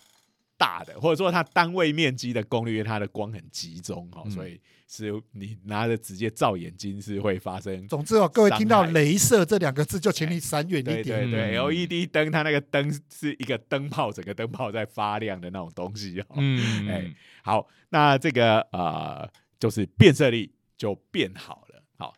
[0.58, 4.60] 大的，或者说它单位面积的功率，因为它的光很集中哈、嗯所以
[4.90, 7.86] 是你拿着直接照眼睛是会发生。
[7.90, 11.30] 总之哦，各位听到伤害镭射这两个字，就请你闪远对一点。
[11.30, 17.14] 对对、嗯 l e d 灯它那个灯是一个灯泡，整个灯泡在发亮的那种东西哈、嗯， 哎
[17.44, 21.84] 好，那这个呃，就是变色力就变好了。
[21.98, 22.16] 好，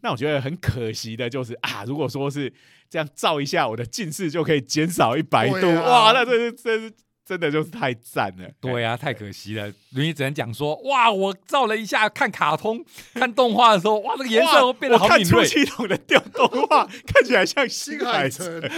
[0.00, 2.52] 那我觉得很可惜的就是啊，如果说是
[2.92, 5.80] 这样照一下，我的近视就可以减少一百度，啊。
[5.88, 6.92] 哇，那这是这是
[7.32, 8.46] 真的就是太赞了。
[8.60, 9.72] 对呀、太可惜了。
[9.90, 15.46] 你只能讲说，哇，我照了一下看卡通、 看动画的时候，哇，那个颜色都变得好我看出敏锐。
[15.48, 18.60] 系统的调动画，看起来像新新海海诚。
[18.60, 18.70] 诚，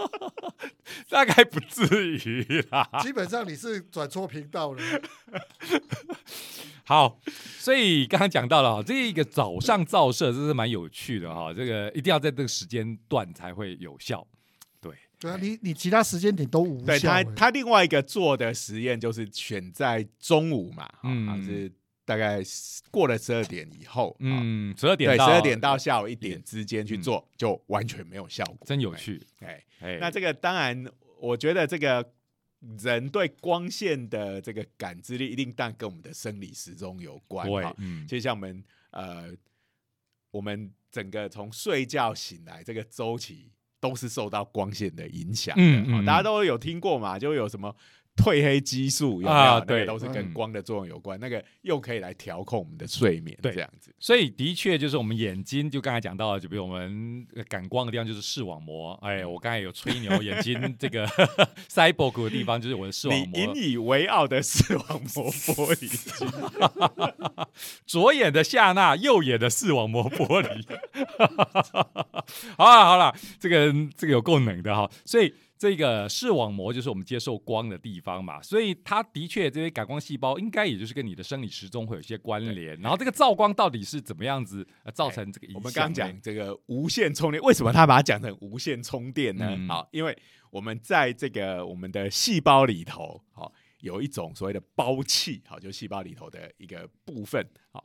[1.10, 2.88] 大概不至于啦。
[3.02, 4.82] 基本上你是转错频道了。
[6.84, 7.20] 好，
[7.58, 14.26] 所以刚刚讲到了哈，这个早上照射这是蛮有趣的哈，这个一定要在这个时间段才会有效。
[15.18, 17.34] 对，啊，你你其他时间点都无对他，效欸。
[17.34, 21.72] 他另外一个做的实验就是选在中午嘛，嗯，嗯是
[22.04, 22.40] 大概
[22.90, 29.22] 过了十二点以后，嗯，嗯，十二点对，到十二点到下午一点之间去做，就完全没有效果，真有趣。
[29.40, 29.62] 哎。
[29.80, 30.84] 哎，那这个当然，
[31.20, 32.04] 我觉得这个
[32.80, 37.48] 人对光线的这个感知力，一定但跟我们的生理时钟有关。
[37.48, 39.32] 哈，对嗯，就像我们呃，
[40.32, 45.62] 我们整个从睡觉醒来这个周期，都是受到光线的影响的。
[45.62, 47.74] 嗯嗯哈大家都有听过嘛，就有什么。
[48.18, 49.30] 褪黑激素有没有？
[49.32, 51.18] 啊那个对都是跟嗯光的作用有关。
[51.20, 53.94] 那个又可以来调控我们的睡眠，对这样子。
[53.98, 58.92] 所以的确就是我们眼睛，就刚才讲到的，就比如我们呃感光的地方就是视网膜。
[59.02, 61.06] 哎，我刚才有吹牛，眼睛这个
[61.70, 66.28] cyborg 的地方就是我的视网膜引， 以为傲的视网膜玻璃晶，
[67.86, 70.64] 左眼的下纳，右眼的视网膜玻璃。
[72.56, 75.32] 好了好了，这个这个有够冷的哈，所以。
[75.58, 82.80] 这个视网膜就是我们接受光的地方嘛，所以它的确这些感光细胞应该也就是跟你的生理时钟会有一些关联。
[82.80, 85.60] 然后这个照光到底是怎么样子、呃、造成这个影响？
[85.60, 89.48] 我们刚刚讲这个无线充电，为什么他把它讲成无线充电呢？
[89.50, 90.16] 嗯好，因为
[90.50, 97.84] 我们在这个我们的细胞里头，好有一种所谓的胞器，好，就细胞里头的一个部分，好，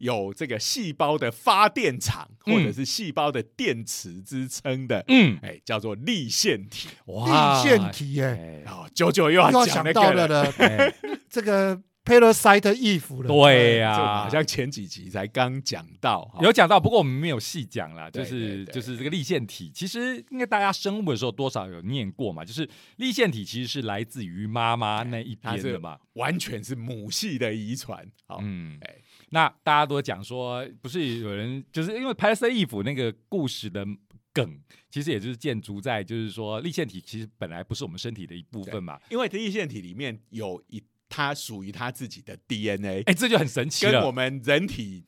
[0.00, 6.88] 有这个细胞的发电厂或者嗯是细胞的电池之称的，嗯，哎，叫做立腺体。
[7.06, 8.72] 哇立腺体耶，哎。
[8.72, 10.28] 哦，九九又要讲到那个了。
[10.28, 10.94] 了呢， 哎。
[11.28, 18.74] 这个 parasite Eve 了，对呀，好像前几集才刚讲到，有讲到，不过我们没有细讲啦，就是对对。
[18.74, 28.06] 就是这个立腺体，其实应该大家生物的时候多少有念过嘛，就是立腺体其实是来自于妈妈那一边的嘛，完全是母系的遗传。
[28.26, 28.78] 好，嗯。
[28.80, 28.94] 哎，
[29.30, 33.86] 那大家都讲说，不是有人就是因为 p a a s i Eve 那个故事的
[34.32, 34.60] 梗，
[34.90, 43.92] 其实也就是建筑在就是说立腺体其实本来不是我们身体的一部分嘛，因为立腺体里面有一它属于它自己的 DNA，哎，这就很神奇了。
[43.92, 45.04] 跟我们人体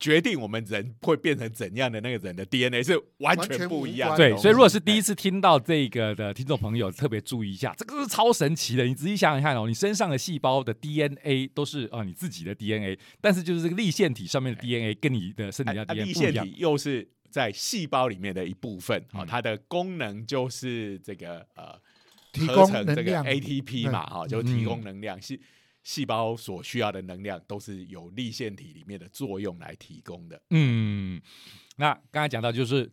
[0.00, 8.84] 决定我们人会变成怎样的那个人的 DNA 是完全不一样的对，所以如果是第一次听到这个的听众朋友，特别注意一下，这个是超神奇的。
[8.84, 16.32] 你仔细想想看哦，你身上的细胞的 DNA 都是啊、你自己的 DNA，但是就是这个立腺体上面的 DNA 跟你的身体上的啊啊 DNA 不一样。
[16.32, 21.78] 立腺体又是在细胞里面的一部分，好、嗯它的功能就是这个呃
[22.32, 25.20] 提供合成这个能量 ATP 嘛，哈、就提供嗯能量。
[25.20, 25.38] 细
[25.90, 30.40] 细胞所需要的能量都是由立腺体里面的作用来提供的。
[30.50, 31.20] 嗯，
[31.78, 32.88] 那刚才讲到就是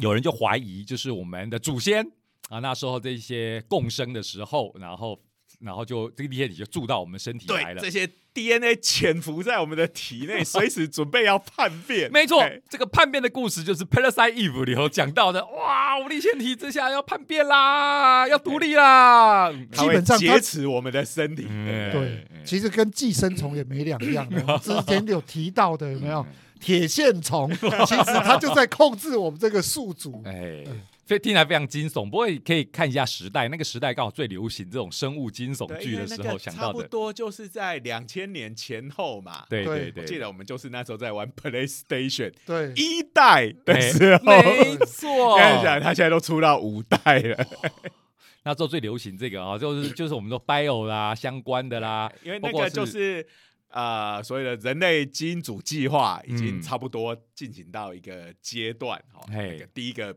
[0.00, 2.04] 有人就怀疑，就是我们的祖先
[2.48, 5.16] 啊，那时候这些共生的时候，然后
[5.64, 7.80] 然后就这个立腺体就住到我们身体来了。
[7.80, 12.10] 这些 DNA 潜伏在我们的体内， 随时准备要叛变。
[12.12, 15.44] 没错哎，这个叛变的故事就是《Parasite Eve》里头讲到的。
[15.46, 19.50] 哇，我立腺体之下要叛变啦，要独立啦。
[19.72, 21.46] 基本上它劫持我们的身体。
[21.48, 24.42] 嗯对对，其实跟寄生虫也没两样的。
[24.42, 26.26] 我们之前有提到的有没有
[26.60, 27.48] 铁线虫？
[27.86, 30.22] 其实它就在控制我们这个宿主。
[30.24, 30.64] 哎，
[31.06, 32.04] 非听起来非常惊悚。
[32.04, 36.86] 不过也可以看一下时代，那个时代刚好最流行这种生物惊悚对剧的时候想到的。
[36.88, 39.44] 多就是在两千年前后嘛。
[39.48, 45.36] 对对对对，我记得我们就是那时候在玩 PlayStation 对，一代的哎时候，没错。
[45.38, 47.46] 跟你讲，他现在都出到五代了。
[48.44, 53.26] 那时候最流行这个啊，就是就是我们说 bio 啦相关的啦，因为那个就是
[53.68, 60.14] 呃，所谓的人类基因组计划已经嗯差不多进行到一个阶段，哦，嘿那个第一个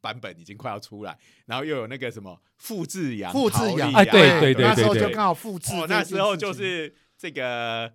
[0.00, 7.92] 版本已经快要出来，然后又有那个什么复制羊、复制羊，陶丽哎对对对那时候对就刚好复制哦，那时候就是这个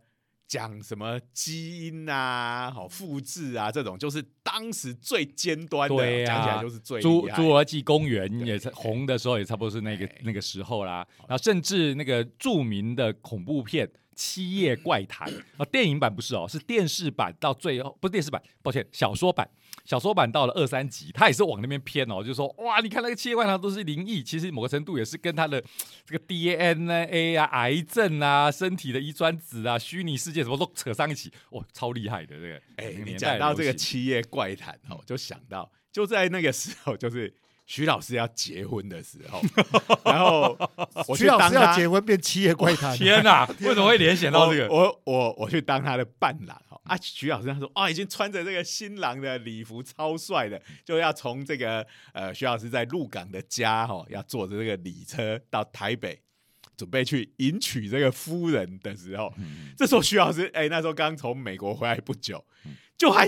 [0.47, 6.27] 讲什么基因啊、好复制啊这种，就是当时最尖端的，对啊。
[6.27, 10.21] 讲起来就是最侏侏罗纪公园也是红的时候，也差不多是那个哎。
[10.23, 11.05] 那个时候啦。
[11.27, 19.47] 然后甚至那个著名的恐怖片《七夜怪谈》啊，电影版不是哦，是电视版到最后不是电视版，抱歉，小说版。
[19.83, 25.61] 小说版到了二三集，他也是往那边偏哦，就是说哇，你看那个《七夜怪谈》都是灵异，其实某个程度也是跟他的
[26.05, 32.61] 这个 DNA 啊、癌症啊、身体的遗传子啊、虚拟世界什么都扯上一起，哇，超厉害的这个。
[32.77, 37.31] 哎、你讲到这个七夜怪谈哦，我就想到就在那个时候，就是
[37.65, 39.41] 徐老师要结婚的时候，
[40.05, 40.57] 然后
[41.07, 44.73] 我徐老师要结婚变七夜怪谈， 天哪，为什么会联想到这个？
[44.73, 46.55] 我我我去当他的伴郎。
[46.69, 56.21] 哦啊，徐老师他说啊，已经穿着这个新郎的礼服，超帅的，就要从这个呃徐老师在鹿港的家哈、哦，要坐着这个礼车到台北。
[56.77, 62.43] 准备去迎娶这个夫人的时候，嗯这时候徐老师哎、那时候刚从美国回来不久，
[62.97, 63.25] 就还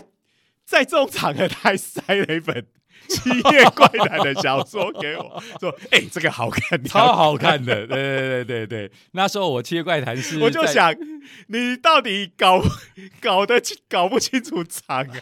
[0.68, 2.56] 在这种场合，他还塞了一本
[3.08, 8.92] 《七夜怪谈》的小说给我，说：“哎、这个好看，超好看的，对对对对对。
[9.12, 10.94] 那时候我《七夜怪谈》是，我就，想，
[11.48, 12.62] 你到底搞
[13.22, 15.14] 搞得搞不清楚场合？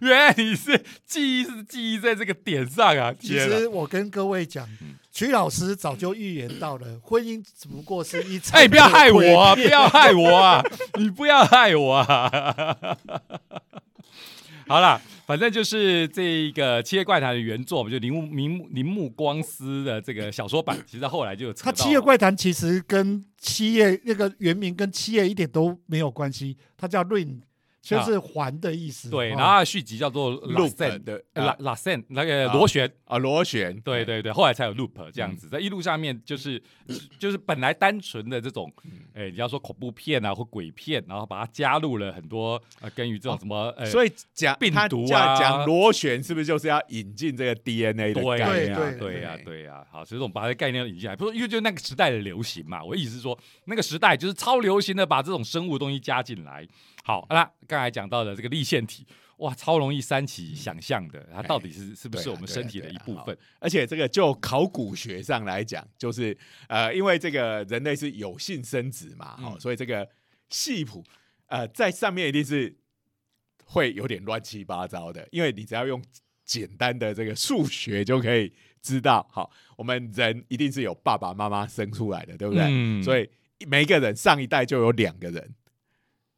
[0.00, 3.14] 原来你是记忆是记忆在这个点上啊！
[3.20, 4.68] 其实我跟各位讲，
[5.14, 8.60] 嗯曲老师早就预言到了，婚姻只不过是一场。
[8.60, 9.54] 哎，不要害我啊！
[9.56, 10.60] 不要害我啊！
[10.98, 12.98] 你不要害我啊！
[14.66, 27.36] 好啦，反正就是这个《七夜怪谈》的原作，我们就铃木铃木铃木光司的这个小说版，其实后来就有他七夜怪谈其实跟七夜那个原名跟七夜一点都没有关系，它叫 ring，
[27.84, 29.10] 就是环的意思。
[29.10, 29.36] 对，哦。
[29.36, 31.56] 然后它的续集叫做 Loop 的拉啊。
[31.58, 35.36] 拉 sen 那个螺旋，啊，螺旋，对对对，后来才有 loop 这样嗯。
[35.36, 36.60] 子，在一路上面就是
[37.18, 45.36] 就是本来单纯的这种，嗯哎，你要说恐怖片啊或鬼片，然后把它加入了很多呃跟于这种什么呃，所以讲病他毒啊。
[45.36, 48.70] 讲讲螺旋，是不是就是要引进这个 DNA 的对概念？
[48.70, 56.66] 呀对对呀对呀，好，所以我们把这个概念引进来，不是因为就是那个时代的流行嘛，我意思是说那个时代就是超流行的把这种生物东西加进来。
[57.06, 63.36] 好，那刚才讲到的这个立腺体，哇，超容易煽起想象的，它到底是是不是我们身体的一部分？
[63.58, 66.34] 而且这个就考古学上来讲，就是
[66.66, 70.08] 呃，因为这个人类是有性生殖嘛，哦，嗯所以这个
[70.48, 71.04] 系谱，
[71.48, 72.74] 呃，在上面一定是
[73.66, 76.02] 会有点乱七八糟的，因为你只要用
[76.42, 78.50] 简单的这个数学就可以
[78.80, 82.64] 知道，好，我们人一定是有爸爸妈妈生出来的，对不对？
[82.66, 83.28] 嗯所以
[83.66, 85.54] 每一个人上一代就有两个人，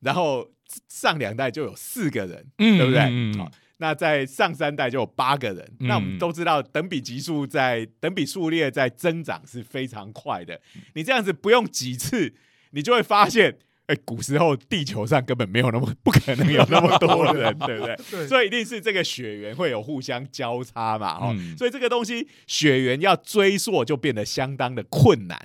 [0.01, 0.49] 然后
[0.89, 3.39] 上两代就有四个人，嗯对不对？
[3.39, 5.73] 好，那在上三代就有八个人。
[5.81, 10.61] 嗯那我们都知道，等比级数在等比数列在增长是非常快的。
[10.95, 12.35] 你这样子不用几次，
[12.71, 13.59] 你就会发现。
[13.87, 17.97] 哎，古时候地球上根本没有那么不可能有那么多人， 对不对？
[18.11, 25.39] 对所以一定是这个血缘会有互相交叉嘛，哦，嗯所以这个东西血缘要追溯就变得相当的困难。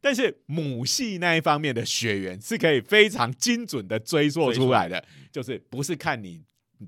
[0.00, 6.40] 但是母系那一方面的血缘是可以非常精准的追溯出来的，就是不是看你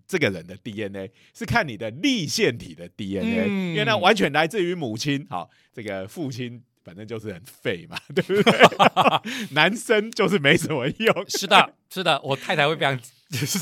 [0.07, 5.27] 这个人的 DNA，是看你的立腺体的 DNA，、嗯因为那完全来自于母亲。
[5.31, 6.63] 好，这个父亲。
[6.83, 8.61] 反正就是很废嘛， 对不对？
[9.53, 12.99] 男生就是没什么用， 是的，是的，我太太会非常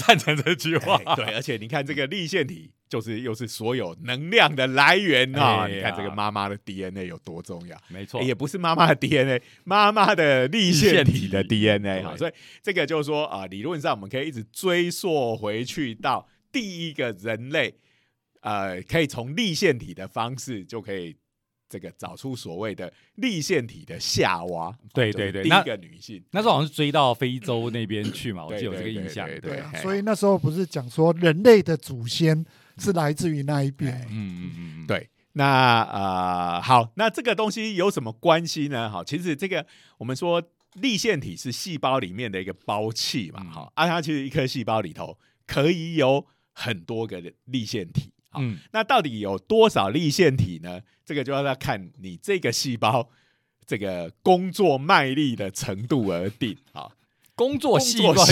[0.07, 1.01] 赞成这句话。
[1.05, 5.65] 哎对，而且你看这个立腺体，就是又是所有能量的来源啊！
[5.65, 17.75] 哎你看这个妈妈的 DNA 有多重要，没错，也不是妈妈的 DNA，妈妈的立腺体的 DNA 哈，所以这个就是说啊、理论上我们可以一直追溯回去到第一个人类，
[18.41, 21.17] 呃，可以从立腺体的方式就可以。
[21.69, 29.29] 这个找出所谓的立腺体的夏娃，对就是对对那第一个女性，那时候好像是追到非洲那边去嘛， 我对记得有这个印象。
[29.41, 32.45] 对所以那时候不是讲说人类的祖先
[32.79, 33.95] 是来自于那一边？
[34.11, 38.89] 嗯嗯嗯嗯，对，那呃，好，那这个东西有什么关系呢？
[38.89, 39.67] 好，其实这个
[39.99, 40.43] 我们说
[40.75, 48.13] 立腺体是细胞里面的一个包器嘛，嗯好、啊，它其实一颗细胞里头可以有很多个立腺体。
[48.31, 50.81] 好，嗯，那到底有多少立腺体呢？
[51.05, 53.09] 这个就要看你这个细胞
[53.67, 56.57] 这个工作卖力的程度而定。
[56.73, 56.93] 好，
[57.35, 58.25] 工作细工胞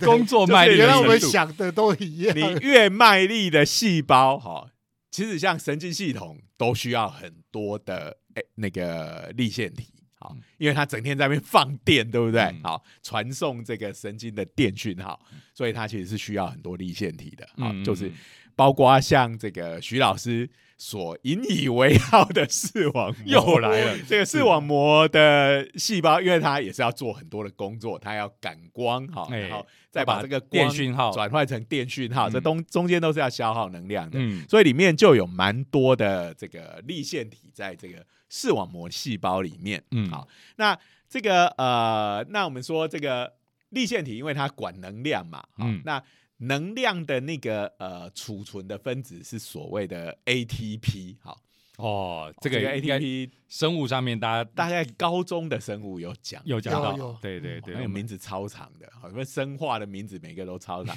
[0.00, 2.36] 工作卖力就是原来我们想的都一样。
[2.36, 4.68] 你越卖力的细胞，哈，
[5.10, 9.93] 其实像神经系统都需要很多的诶、那个立腺体，
[10.24, 12.40] 好，因为它整天在那边放电，对不对？
[12.40, 12.60] 嗯。
[12.62, 15.20] 好，传送这个神经的电讯号，
[15.52, 18.10] 所以它其实是需要很多立腺体的，好，嗯就是
[18.56, 20.48] 包括像这个徐老师
[20.78, 23.98] 所引以为傲的视网膜 又来了。
[24.08, 31.10] 这个视网膜的细胞，因为它也是要做很多的工作，它要感光，哈，哎然后再把这个电光讯号。
[31.12, 32.32] 转换成电讯号，嗯。
[32.32, 34.44] 这东中间都是要消耗能量的，嗯。
[34.48, 38.04] 所以里面就有蛮多的这个立腺体在这个
[38.34, 39.80] 视网膜细胞里面。
[39.92, 40.26] 嗯好，
[40.56, 40.76] 那
[41.08, 43.32] 这个呃，那我们说这个
[43.68, 46.02] 立腺体，因为它管能量嘛，好嗯那
[46.38, 51.16] 能量的那个呃储存的分子是所谓的 ATP。
[51.20, 51.40] 好，
[51.76, 60.96] 哦，这这个个应该 ATP 生物上面大家大概高中的生物有讲，有讲到对对对，那个名字超长的，好，什么生化的名字每个都超长，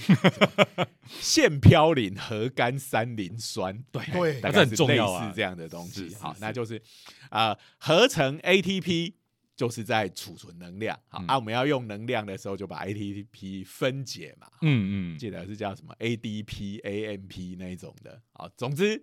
[1.07, 4.41] 腺嘌呤核苷三磷酸，对对。
[4.41, 5.27] 这很大概是类重要啊。
[5.27, 6.13] 似这样的东西。
[6.15, 6.81] 好，那就是
[7.29, 9.13] 啊，合成 ATP
[9.55, 10.97] 就是在储存能量。
[11.07, 11.27] 好嗯。
[11.27, 14.47] 啊，我们要用能量的时候，就把 ATP 分解嘛。
[14.61, 18.21] 嗯嗯，记得是叫什么？ADP、AMP 那一种的。
[18.33, 19.01] 好，总之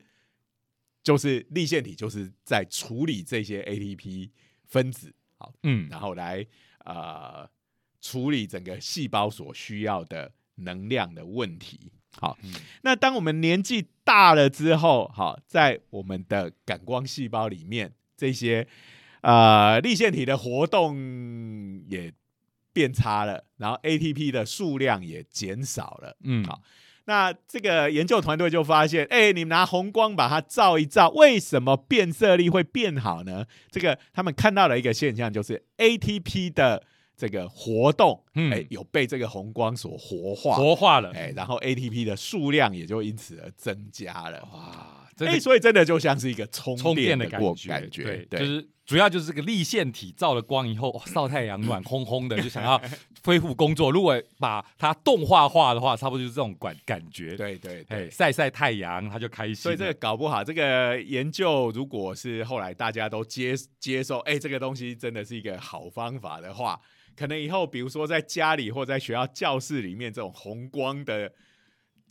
[1.05, 4.31] 就是立腺体就是在处理这些 ATP
[4.65, 5.15] 分子。
[5.39, 6.45] 好，嗯然后来
[6.85, 7.49] 呃
[8.01, 11.93] 处理整个细胞所需要的能量的问题。
[12.17, 12.53] 好，嗯
[12.83, 18.67] 那当我们年纪大了之后，好，在我们的感光细胞里面，这些
[19.21, 22.13] 呃立腺体的活动也
[22.73, 26.17] 变差了，然后 ATP 的数量也减少了。
[26.23, 26.63] 嗯好
[27.07, 33.45] 那这个研究团队就发现，哎、你们拿红光把它照一照，为什么变色力会变好呢？
[33.71, 36.83] 这个他们看到了一个现象，就是 ATP 的
[37.17, 44.49] 这个活动，哎、嗯有被这个红光所活化，活化了，哎、然后 ATP 的数量也就因此而增加了。
[44.53, 52.81] 哇，哎、所以真的就像是一个充充电的感觉，感觉，对，就是主要就是这个立线体照了光以后，哇晒太阳暖烘烘的，就想要
[53.23, 53.91] 恢复工作。
[53.91, 58.11] 如果把它动画化的话，差不多就是这种感感觉。，对对哎，对。
[58.11, 59.55] 晒晒太阳，他就开心。
[59.55, 66.79] 所以这个搞不好，这个研究如果是后来大家都接接受，哎、这个东西真的是一个好方法的话，
[67.17, 71.33] 可能以后比如说在家里或在学校教室里面，这种红光的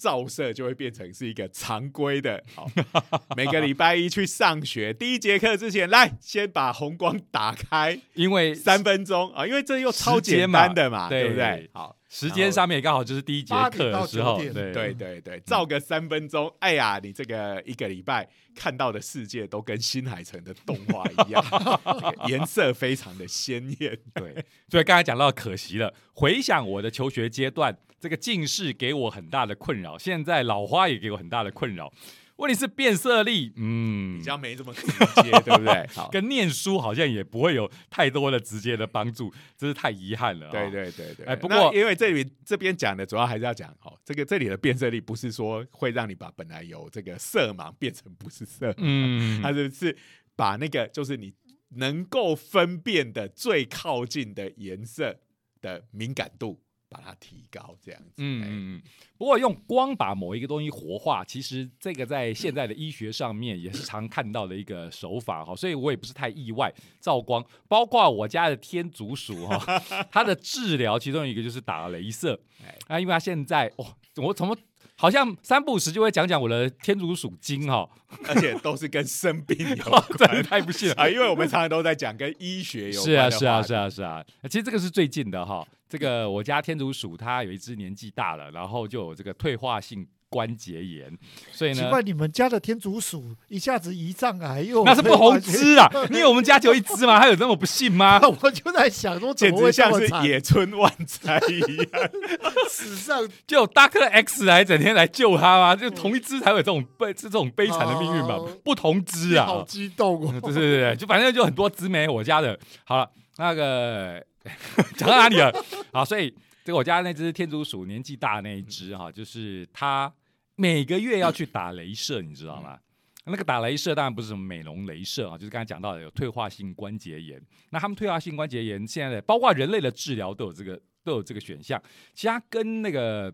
[0.04, 2.44] 照射就会变成是一个常规的。
[2.54, 2.70] 好，
[3.38, 11.70] 每个礼拜一去上学，第一节课之前，来先把红光打开因为三分钟啊，因为这又超简单的嘛，对对不对？
[11.74, 23.98] 好，时间上面刚好就是第一节8课的时候，9点对对对对，照个三分钟，哎呀，你这个一个礼拜看到的世界都跟新海诚的动画一样，这 个颜色非常的鲜艳。
[24.14, 31.90] 对，所以刚才讲到可惜了，回想我的求学阶段，这个近视给我很大的困扰，现在老花也给我很大的困扰。
[32.36, 34.82] 问题是变色力，嗯比，较没这么直
[35.24, 35.88] 接，对不对？
[36.12, 40.52] 跟念书好像也不会有太多的直接的帮助，真是太遗憾了、啊。
[40.52, 41.26] 对对对对。
[41.26, 49.98] 哎不过因为这里这边讲的主要还是要讲，哦，这个这里的变色力不是说会让你把本来有这个色盲变成不是色盲，嗯， 它是是
[50.36, 51.34] 把那个就是你
[51.78, 55.18] 能够分辨的最靠近的颜色
[55.62, 56.60] 的敏感度
[56.94, 58.10] 把它提高，这样子。
[58.10, 58.82] 哎嗯嗯嗯。
[59.18, 66.72] 不过用光把某一个东西活化，其实这个在现在的医学上面也是常看到的一个手法哈，所以我也不是太意外。
[67.00, 69.82] 照光，包括我家的天竺鼠哈，
[70.12, 73.86] 它的治疗其中一个就是打镭射哎啊，因为它现在哦，
[74.18, 74.56] 我怎么
[74.96, 77.90] 好像三不五时就会讲讲我的天竺鼠精哈，
[78.28, 80.96] 而且都是跟生病有关 的太不幸了。
[80.96, 84.24] 啊，因为我们常常都在讲跟医学有关是啊，是啊，是啊，是啊。
[84.44, 85.66] 其实这个是最近的哈。
[85.94, 91.16] 这个我家天竺鼠它有一只年纪大了，然后就有这个退化性关节炎，
[91.52, 95.88] 所以呢，奇怪，你们家的天竺鼠一下子胰脏癌又那是不同只啊。
[96.10, 97.20] 你以为我们家只有一只吗？
[97.20, 98.20] 它有那么不幸吗？
[98.42, 100.28] 我就在想说，怎简么会这直像是？
[100.28, 102.10] 野村万斋一样。
[102.68, 105.76] 史上就有 Doctor X 来整天来救它吗？
[105.76, 108.50] 就同一只才会有这种悲这种悲惨的命运吧哦？
[108.64, 110.42] 不同只啊，好激动对哦！
[110.42, 112.60] 对对对，就反正就很多只没我家的。
[112.84, 114.26] 好了，那个
[114.98, 115.52] 讲到哪里了？
[115.92, 116.34] 好，所以
[116.64, 120.14] 这个我家那只天竺鼠年纪大的那一只哈，就是它
[120.56, 122.80] 每个月要去打镭射，你知道吗？
[123.26, 127.42] 那个打镭射当然不是什么美容镭射啊，就是刚才讲到的有退化性关节炎。
[127.70, 131.82] 那他们退化性关节炎现在的包括人类的治疗都有这个都有这个选项，
[132.14, 133.34] 其实它跟那个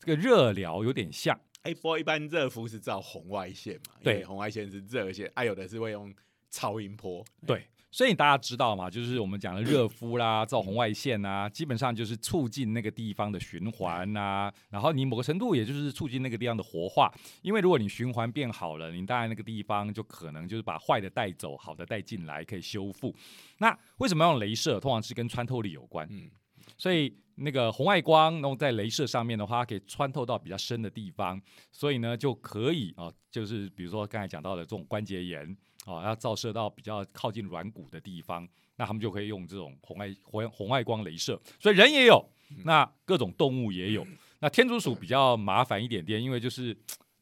[0.00, 1.38] 这个热疗有点像。
[1.62, 6.12] 哎，不过一般热敷是照红外线嘛，因对红外线是热线，啊，有的是会用
[6.50, 7.24] 超音波。
[7.46, 17.12] 对，所以大家知道嘛，就是我们讲的热敷啦、 照红外线啊，基本上就是促进那个地方的循环啊，然后你某个程度也就是促进那个地方的活化。
[17.40, 23.14] 因为如果你循环变好了，你当然那个地方就可能就是把坏的带走，好的带进来，可以修复。
[23.58, 24.78] 那为什么要用镭射？
[24.78, 26.06] 通常是跟穿透力有关。
[26.10, 26.30] 嗯，
[26.76, 31.40] 所以那个红外光，然后在镭射上面的话，它可以穿透到比较深的地方，
[31.72, 35.56] 所以呢就可以啊、就是比如说刚才讲到的这种关节炎
[35.94, 41.40] 啊，要照射到比较靠近软骨的地方，那他们就可以用这种红外红红外光镭射。
[41.58, 42.24] 所以人也有，
[42.64, 44.06] 那各种动物也有。
[44.40, 46.76] 那天竺鼠比较麻烦一点点，因为就是。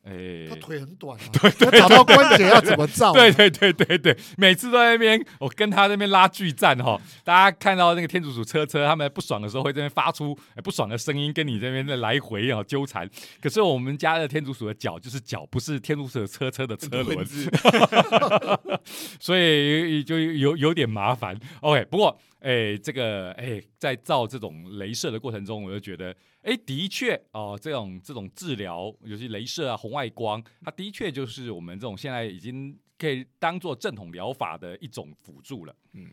[0.06, 3.12] 诶、他腿很短啊，对 对，找到关节要怎么照？
[3.12, 7.00] 对对对对对，每次都在那边，我跟他那边拉锯战哈。
[7.24, 13.08] 大家看到那个天竺鼠车车，他们不爽的时候会这边发出、哎不爽的声音，跟你这边的来回啊纠缠。
[13.40, 17.50] 可是我们家的天竺鼠的脚就是脚，不是天竺鼠的车车的车轮文，字
[19.18, 21.36] 所以就有有点麻烦。
[21.60, 35.76] OK，不过哎，这个哎，在造这种镭射的过程中，我就觉得哎，的确哦，这种这种治疗，尤其镭射啊、红外光，它的确就是我们这种现在已经可以当做正统疗法的一种辅助了。
[35.92, 36.10] 嗯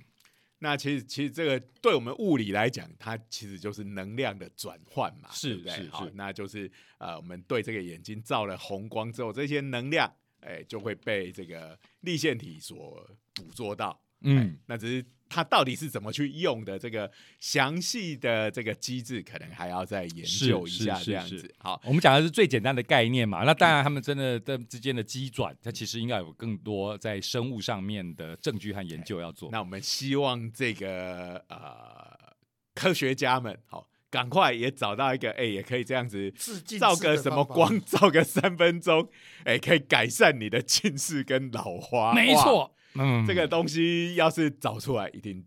[0.59, 10.09] 那其实其实这个对我们物理来讲，它其实就是能量的转换嘛，是对不对是是，好那就是呃，我们对这个眼睛照了红光之后，这些能量
[10.39, 13.05] 哎就会被这个立腺体所
[13.35, 14.01] 捕捉到。
[14.21, 17.09] 嗯，那只是它到底是怎么去用的，这个
[17.39, 21.51] 详细的这个机制，可能还要再研究一下这样子。
[21.57, 29.49] 好，我们讲的是最简单的概念嘛，那当然他们真的这之间的机转，它其实应该有更多在生物上面的证据和研究要做。
[29.51, 32.35] 那我们希望这个呃
[32.75, 33.87] 科学家们好。
[34.13, 36.31] 赶快也找到一个，哎、也可以这样子
[36.79, 39.09] 照个什么光，照 个三分钟，
[39.43, 42.09] 哎、可以改善你的近视跟老花。
[42.09, 45.45] 哇，没错，嗯，这个东西要是找出来，一定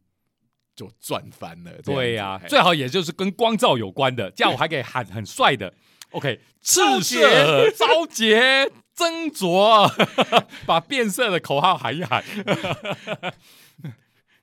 [0.74, 1.72] 就赚翻了。
[1.82, 5.72] 对呀、嘿最好也就是跟光照有关的，这样我还可以喊很帅的。
[6.10, 9.90] OK，赤招色、招杰、斟酌，
[10.64, 12.22] 把变色的口号喊一喊，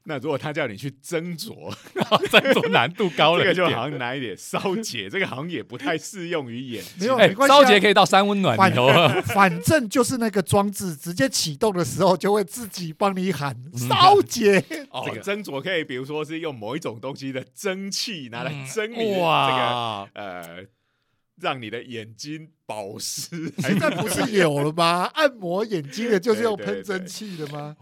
[0.06, 1.74] 那如果他叫你去斟酌，
[2.30, 4.36] 斟酌难度高了就好像难一点。
[4.38, 8.90] 烧结这个好像也不太适用于眼没有没，关系啊招杰可以到三温暖反里头。
[9.34, 14.60] 反正就是那个装置直接启动的时候，就会自己帮你喊嗯烧结。
[14.90, 20.66] 哦，这个斟酌可以，比如说是用某一种东西的蒸汽拿来蒸你的这个、嗯，呃，
[21.40, 23.52] 让你的眼睛保湿。
[23.60, 25.10] 现在不是有了吗？
[25.14, 27.78] 按摩眼睛的就是用喷蒸汽的吗？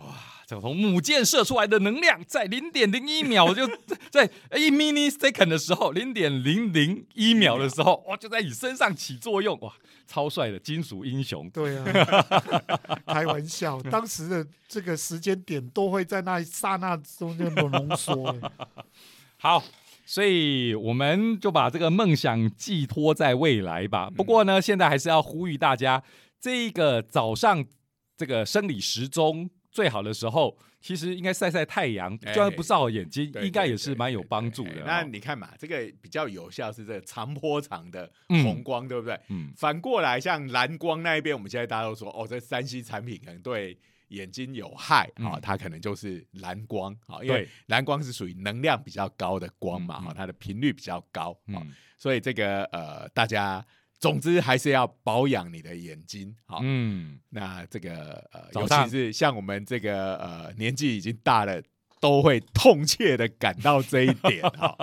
[0.60, 3.68] 从母舰射出来的能量，在零点零一秒就
[4.12, 4.26] 在
[4.58, 9.74] 一 mini second 的时候，零点零零一秒的时候，哇，就在你身上起作用，哇，
[10.08, 11.50] 超帅的金属英雄。
[11.52, 11.86] 对啊，
[13.06, 18.28] 开玩笑，当时的这个时间点都会在那一刹那中间浓缩。
[18.28, 18.52] 欸
[19.38, 19.64] 好，
[20.06, 24.10] 所以我们就把这个梦想寄托在未来吧。
[24.10, 26.04] 不过呢，现在还是要呼吁大家，
[26.40, 27.66] 这个早上
[28.16, 34.84] 这个生理时钟最好的时候，其实应该晒晒太阳，哎就算不照眼睛，对应该也是蛮有对帮助的。
[34.86, 35.10] 那哦。
[35.12, 38.44] 你看嘛，这个比较有效是这个长波长的嗯。
[38.44, 39.20] 红光，对不对？
[39.30, 43.78] 嗯，反过来，像蓝光那一边，我们现在大家都说，哦，这三 C 产品可能对
[44.10, 47.50] 眼睛有害啊、嗯它可能就是蓝光啊、因为对。
[47.68, 51.74] 蓝光是属于能量比较高的光嘛，哈、它的频率比较高啊、嗯。
[51.98, 53.66] 所以这个呃，大家
[54.02, 56.60] 总之还是要保养你的眼睛好。
[56.64, 61.62] 嗯，那这个呃，尤其是像我们这个呃年纪已经大了，
[62.02, 64.76] 都会痛切的感到这一点 哈。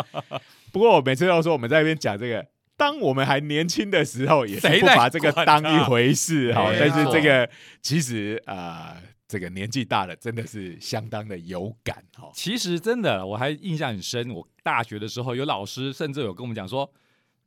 [0.72, 2.46] 不过我每次都说我们在那边讲这个，
[2.76, 6.72] 当我们还年轻的时候，也是不把这个管当一啊回事哈。
[6.78, 7.50] 但是这个
[7.82, 12.30] 其实啊、呃这个年纪大了，真的是相当的有感哈。
[12.32, 14.30] 其实真的，我还印象很深。
[14.30, 16.90] 我大学的时候，有老师甚至有跟我们讲说，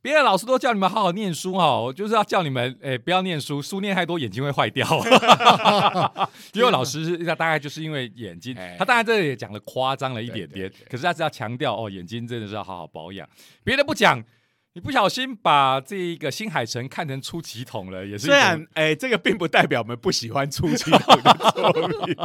[0.01, 4.87] 别的老师都叫你们好好念书哈，我就是要叫你们诶、不要念书，书念太多眼睛会坏掉。
[6.53, 13.27] 因为老师是他大概就是因为眼睛哎，他当然这里也讲的夸张了一点点可是他是要强调哦，眼睛真的是要好好保养。
[13.63, 14.23] 别的不讲，
[14.73, 21.71] 你不小心把这个新海诚看成出奇筒了，也是一虽然种哎、这个并不代表我们不喜欢出奇筒的作
[22.05, 22.15] 品，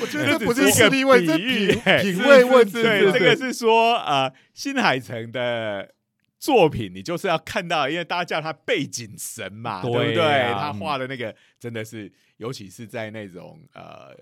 [0.00, 2.72] 我觉得这不是实力问，这比喻品味问题。
[2.72, 5.94] 对，这个是说呃，新海诚的
[6.38, 10.42] 作品，你就是要看到，因为大家叫他背景神嘛，对对不对？
[10.42, 14.14] 啊他画的那个真的是，尤其是在那种呃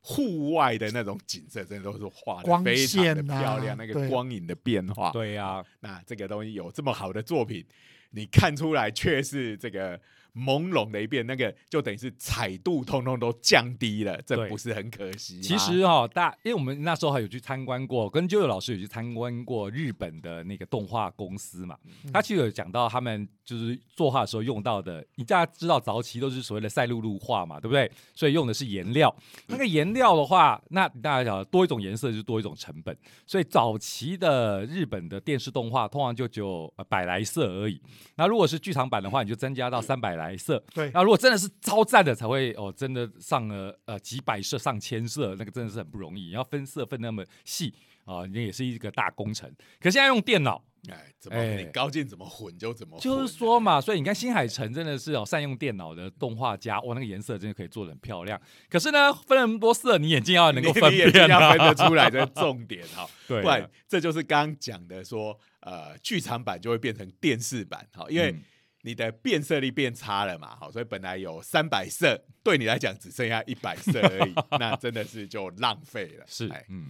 [0.00, 5.10] 户外的那种景色，真的都是画的光非常的漂亮，那个光影的变化。
[5.12, 7.64] 对呀、那这个东西有这么好的作品，
[8.10, 9.98] 你看出来却是这个
[10.34, 15.40] 朦胧的一遍，那个就等于是彩度通通都降低了，这不是很可惜？
[15.40, 21.76] 其实哈、大因为我们那时候还有去参观过，跟舅舅老师有去参观过日本的那个动画公司嘛，
[22.12, 27.90] 他其实有讲到他们就是作画的时候用到的，你大家知道早期都是所谓的赛璐璐画嘛，对不对？
[28.14, 29.14] 所以用的是颜料，
[29.48, 37.80] 那个颜料的话，那大家晓得多一种颜色就是多一种成本，所以早期的日本的电视动画通常就只有呃百来色而已，
[38.16, 46.26] 那如果是剧场版的话，你就增加到三百来色，对那如果真的是超赞的，才会哦，真的上了呃几百色、上千色，那个真的是很不容易。
[46.26, 49.50] 你要分色分那么细啊，那、也是一个大工程。
[49.80, 58.40] 可现在用电脑，哎，怎么、哎你高进怎么混就怎么混，就是说嘛，所以你看新海诚真的是哦，善用电脑的动画家，哇，那个颜色真的可以做的很漂亮。
[58.68, 63.08] 可是呢，分了那么多色，你眼睛要能够你分你眼睛要分得出来，这是重点哈。
[63.28, 68.42] 对啊不然这就是刚刚讲的说，呃，剧场版就会变成电视版，哈，因为嗯
[68.82, 76.24] 你的变色力变差了嘛，好，所以本来有三百色，对你来讲只剩下一百色而已， 那真的是就浪费了。
[76.26, 76.88] 是哎，嗯，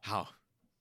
[0.00, 0.28] 好，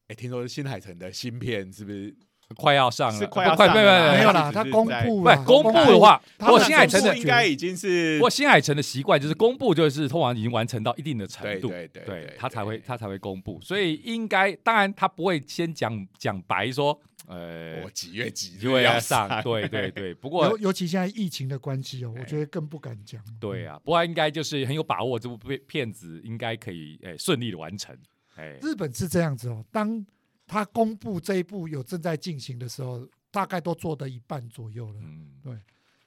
[0.07, 2.15] 哎，听说新海诚的新片是不是？
[2.55, 16.99] 快要上了，是快要上没有啦，他公布了，不公布的话，他不过新海诚的应该已经是不过新海诚的习惯就是公布，就是通常已经完成到一定的程度，对对对对他才会他才会公布，所以应该当然他不会先讲讲白说，
[17.30, 20.14] 呃我，几月几日要上上，，对对对。
[20.16, 23.24] 不过尤尤其现在疫情的关系哦，我哎觉得更不敢讲。
[23.40, 27.96] 对啊，不过应该就是很有把握，这部片片子应该可以诶顺利的完成，
[28.36, 30.04] 哎，日本是这样子哦，当
[30.48, 35.54] 他公布这一部有正在进行的时候，大概都做的一半左右了，嗯，对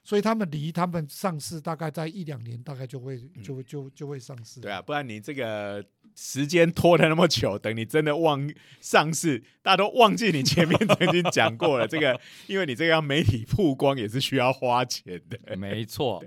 [0.03, 4.61] 所以他们离他们上市大概在一两年，大概就会就会就就会上市。
[4.61, 5.81] 对啊，不然你这个
[6.15, 8.49] 时间拖了那么久，等你真的忘
[8.81, 11.87] 上市，大家都忘记你前面曾经讲过了。
[11.87, 15.57] 这个， 因为你这个要媒体曝光也是需要花钱的。
[15.57, 16.23] 没错。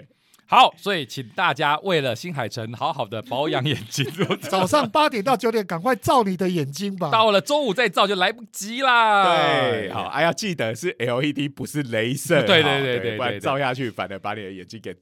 [0.47, 4.05] 好，所以请大家为了新海诚好好的保养眼睛，
[4.47, 7.09] 早上八点到九点，赶快照你的眼睛吧。
[7.09, 9.23] 到了中午再照就来不及啦。
[9.25, 12.43] 对，好，哎、要记得是 LED，不是镭射。
[12.43, 14.95] 对对哈对对对对不然照下去反而把你的眼睛给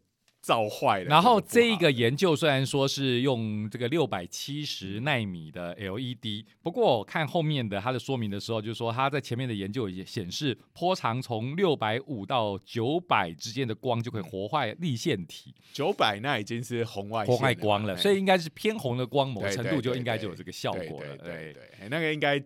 [0.43, 1.05] 照坏了。
[1.05, 21.17] 然后这个个研究虽然说是用这个六百七十纳米的 LED，不过我看后面的它的说明的时候，就是说它在前面的研究也显示，波长从六百五到九百之间的光就可以活化立线体、九百那已经是红外活线坏光了，所以应该是偏红的光，某程度就应该就有这个效果了。
[21.17, 22.41] 对对那个应该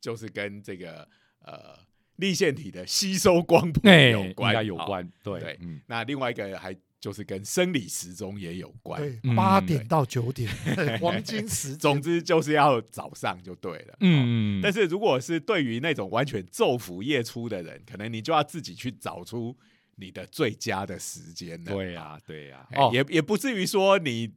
[0.00, 1.08] 就是跟这个
[1.40, 1.76] 呃
[2.16, 5.12] 立线体的吸收光谱哎，有关，应该有好关。
[5.22, 9.20] 对对，嗯，那另外一个还就是跟生理时钟也有关。
[9.36, 10.50] 八点到九点，
[10.98, 11.78] 黄金时间。
[11.78, 13.94] 总之就是要早上就对了。
[14.00, 19.54] 嗯，但是如果是对于那种完全昼伏夜出的人，可能你就要自己去找出
[19.96, 21.74] 你的最佳的时间了。
[21.74, 24.32] 对呀，对呀，哦，也也不至于说你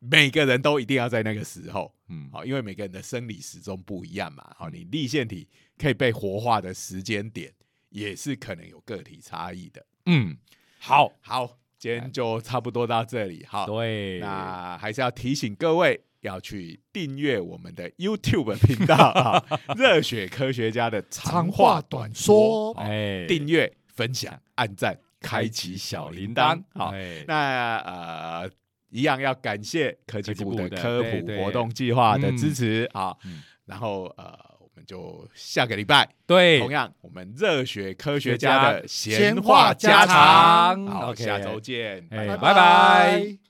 [0.00, 4.54] 每个人都一定要在那个时候，嗯，好，因为每个人的生理时钟不一样嘛。
[4.54, 7.50] 好，你立腺体可以被活化的时间点
[7.88, 9.86] 也是可能有个体差异的。
[10.04, 10.36] 嗯，
[10.78, 13.44] 好，好，今天就差不多到这里。
[13.48, 19.42] 好，对，那还是要提醒各位要去订阅我们的 YouTube 频道 啊，
[19.74, 26.62] 热血科学家的长长话话短短说哎，订阅、分享、按赞、开启小铃铛。
[26.74, 28.50] 好，哎，那呃，
[28.90, 33.42] 一样要感谢科技部的科普活动计划的支持啊嗯。
[33.64, 34.36] 然后呃，
[34.90, 36.58] 就下个礼拜，对。
[36.58, 41.24] 同，样我们热血科学学家家的闲闲话话家家常，好，OK。
[41.24, 43.49] 下周见，拜拜。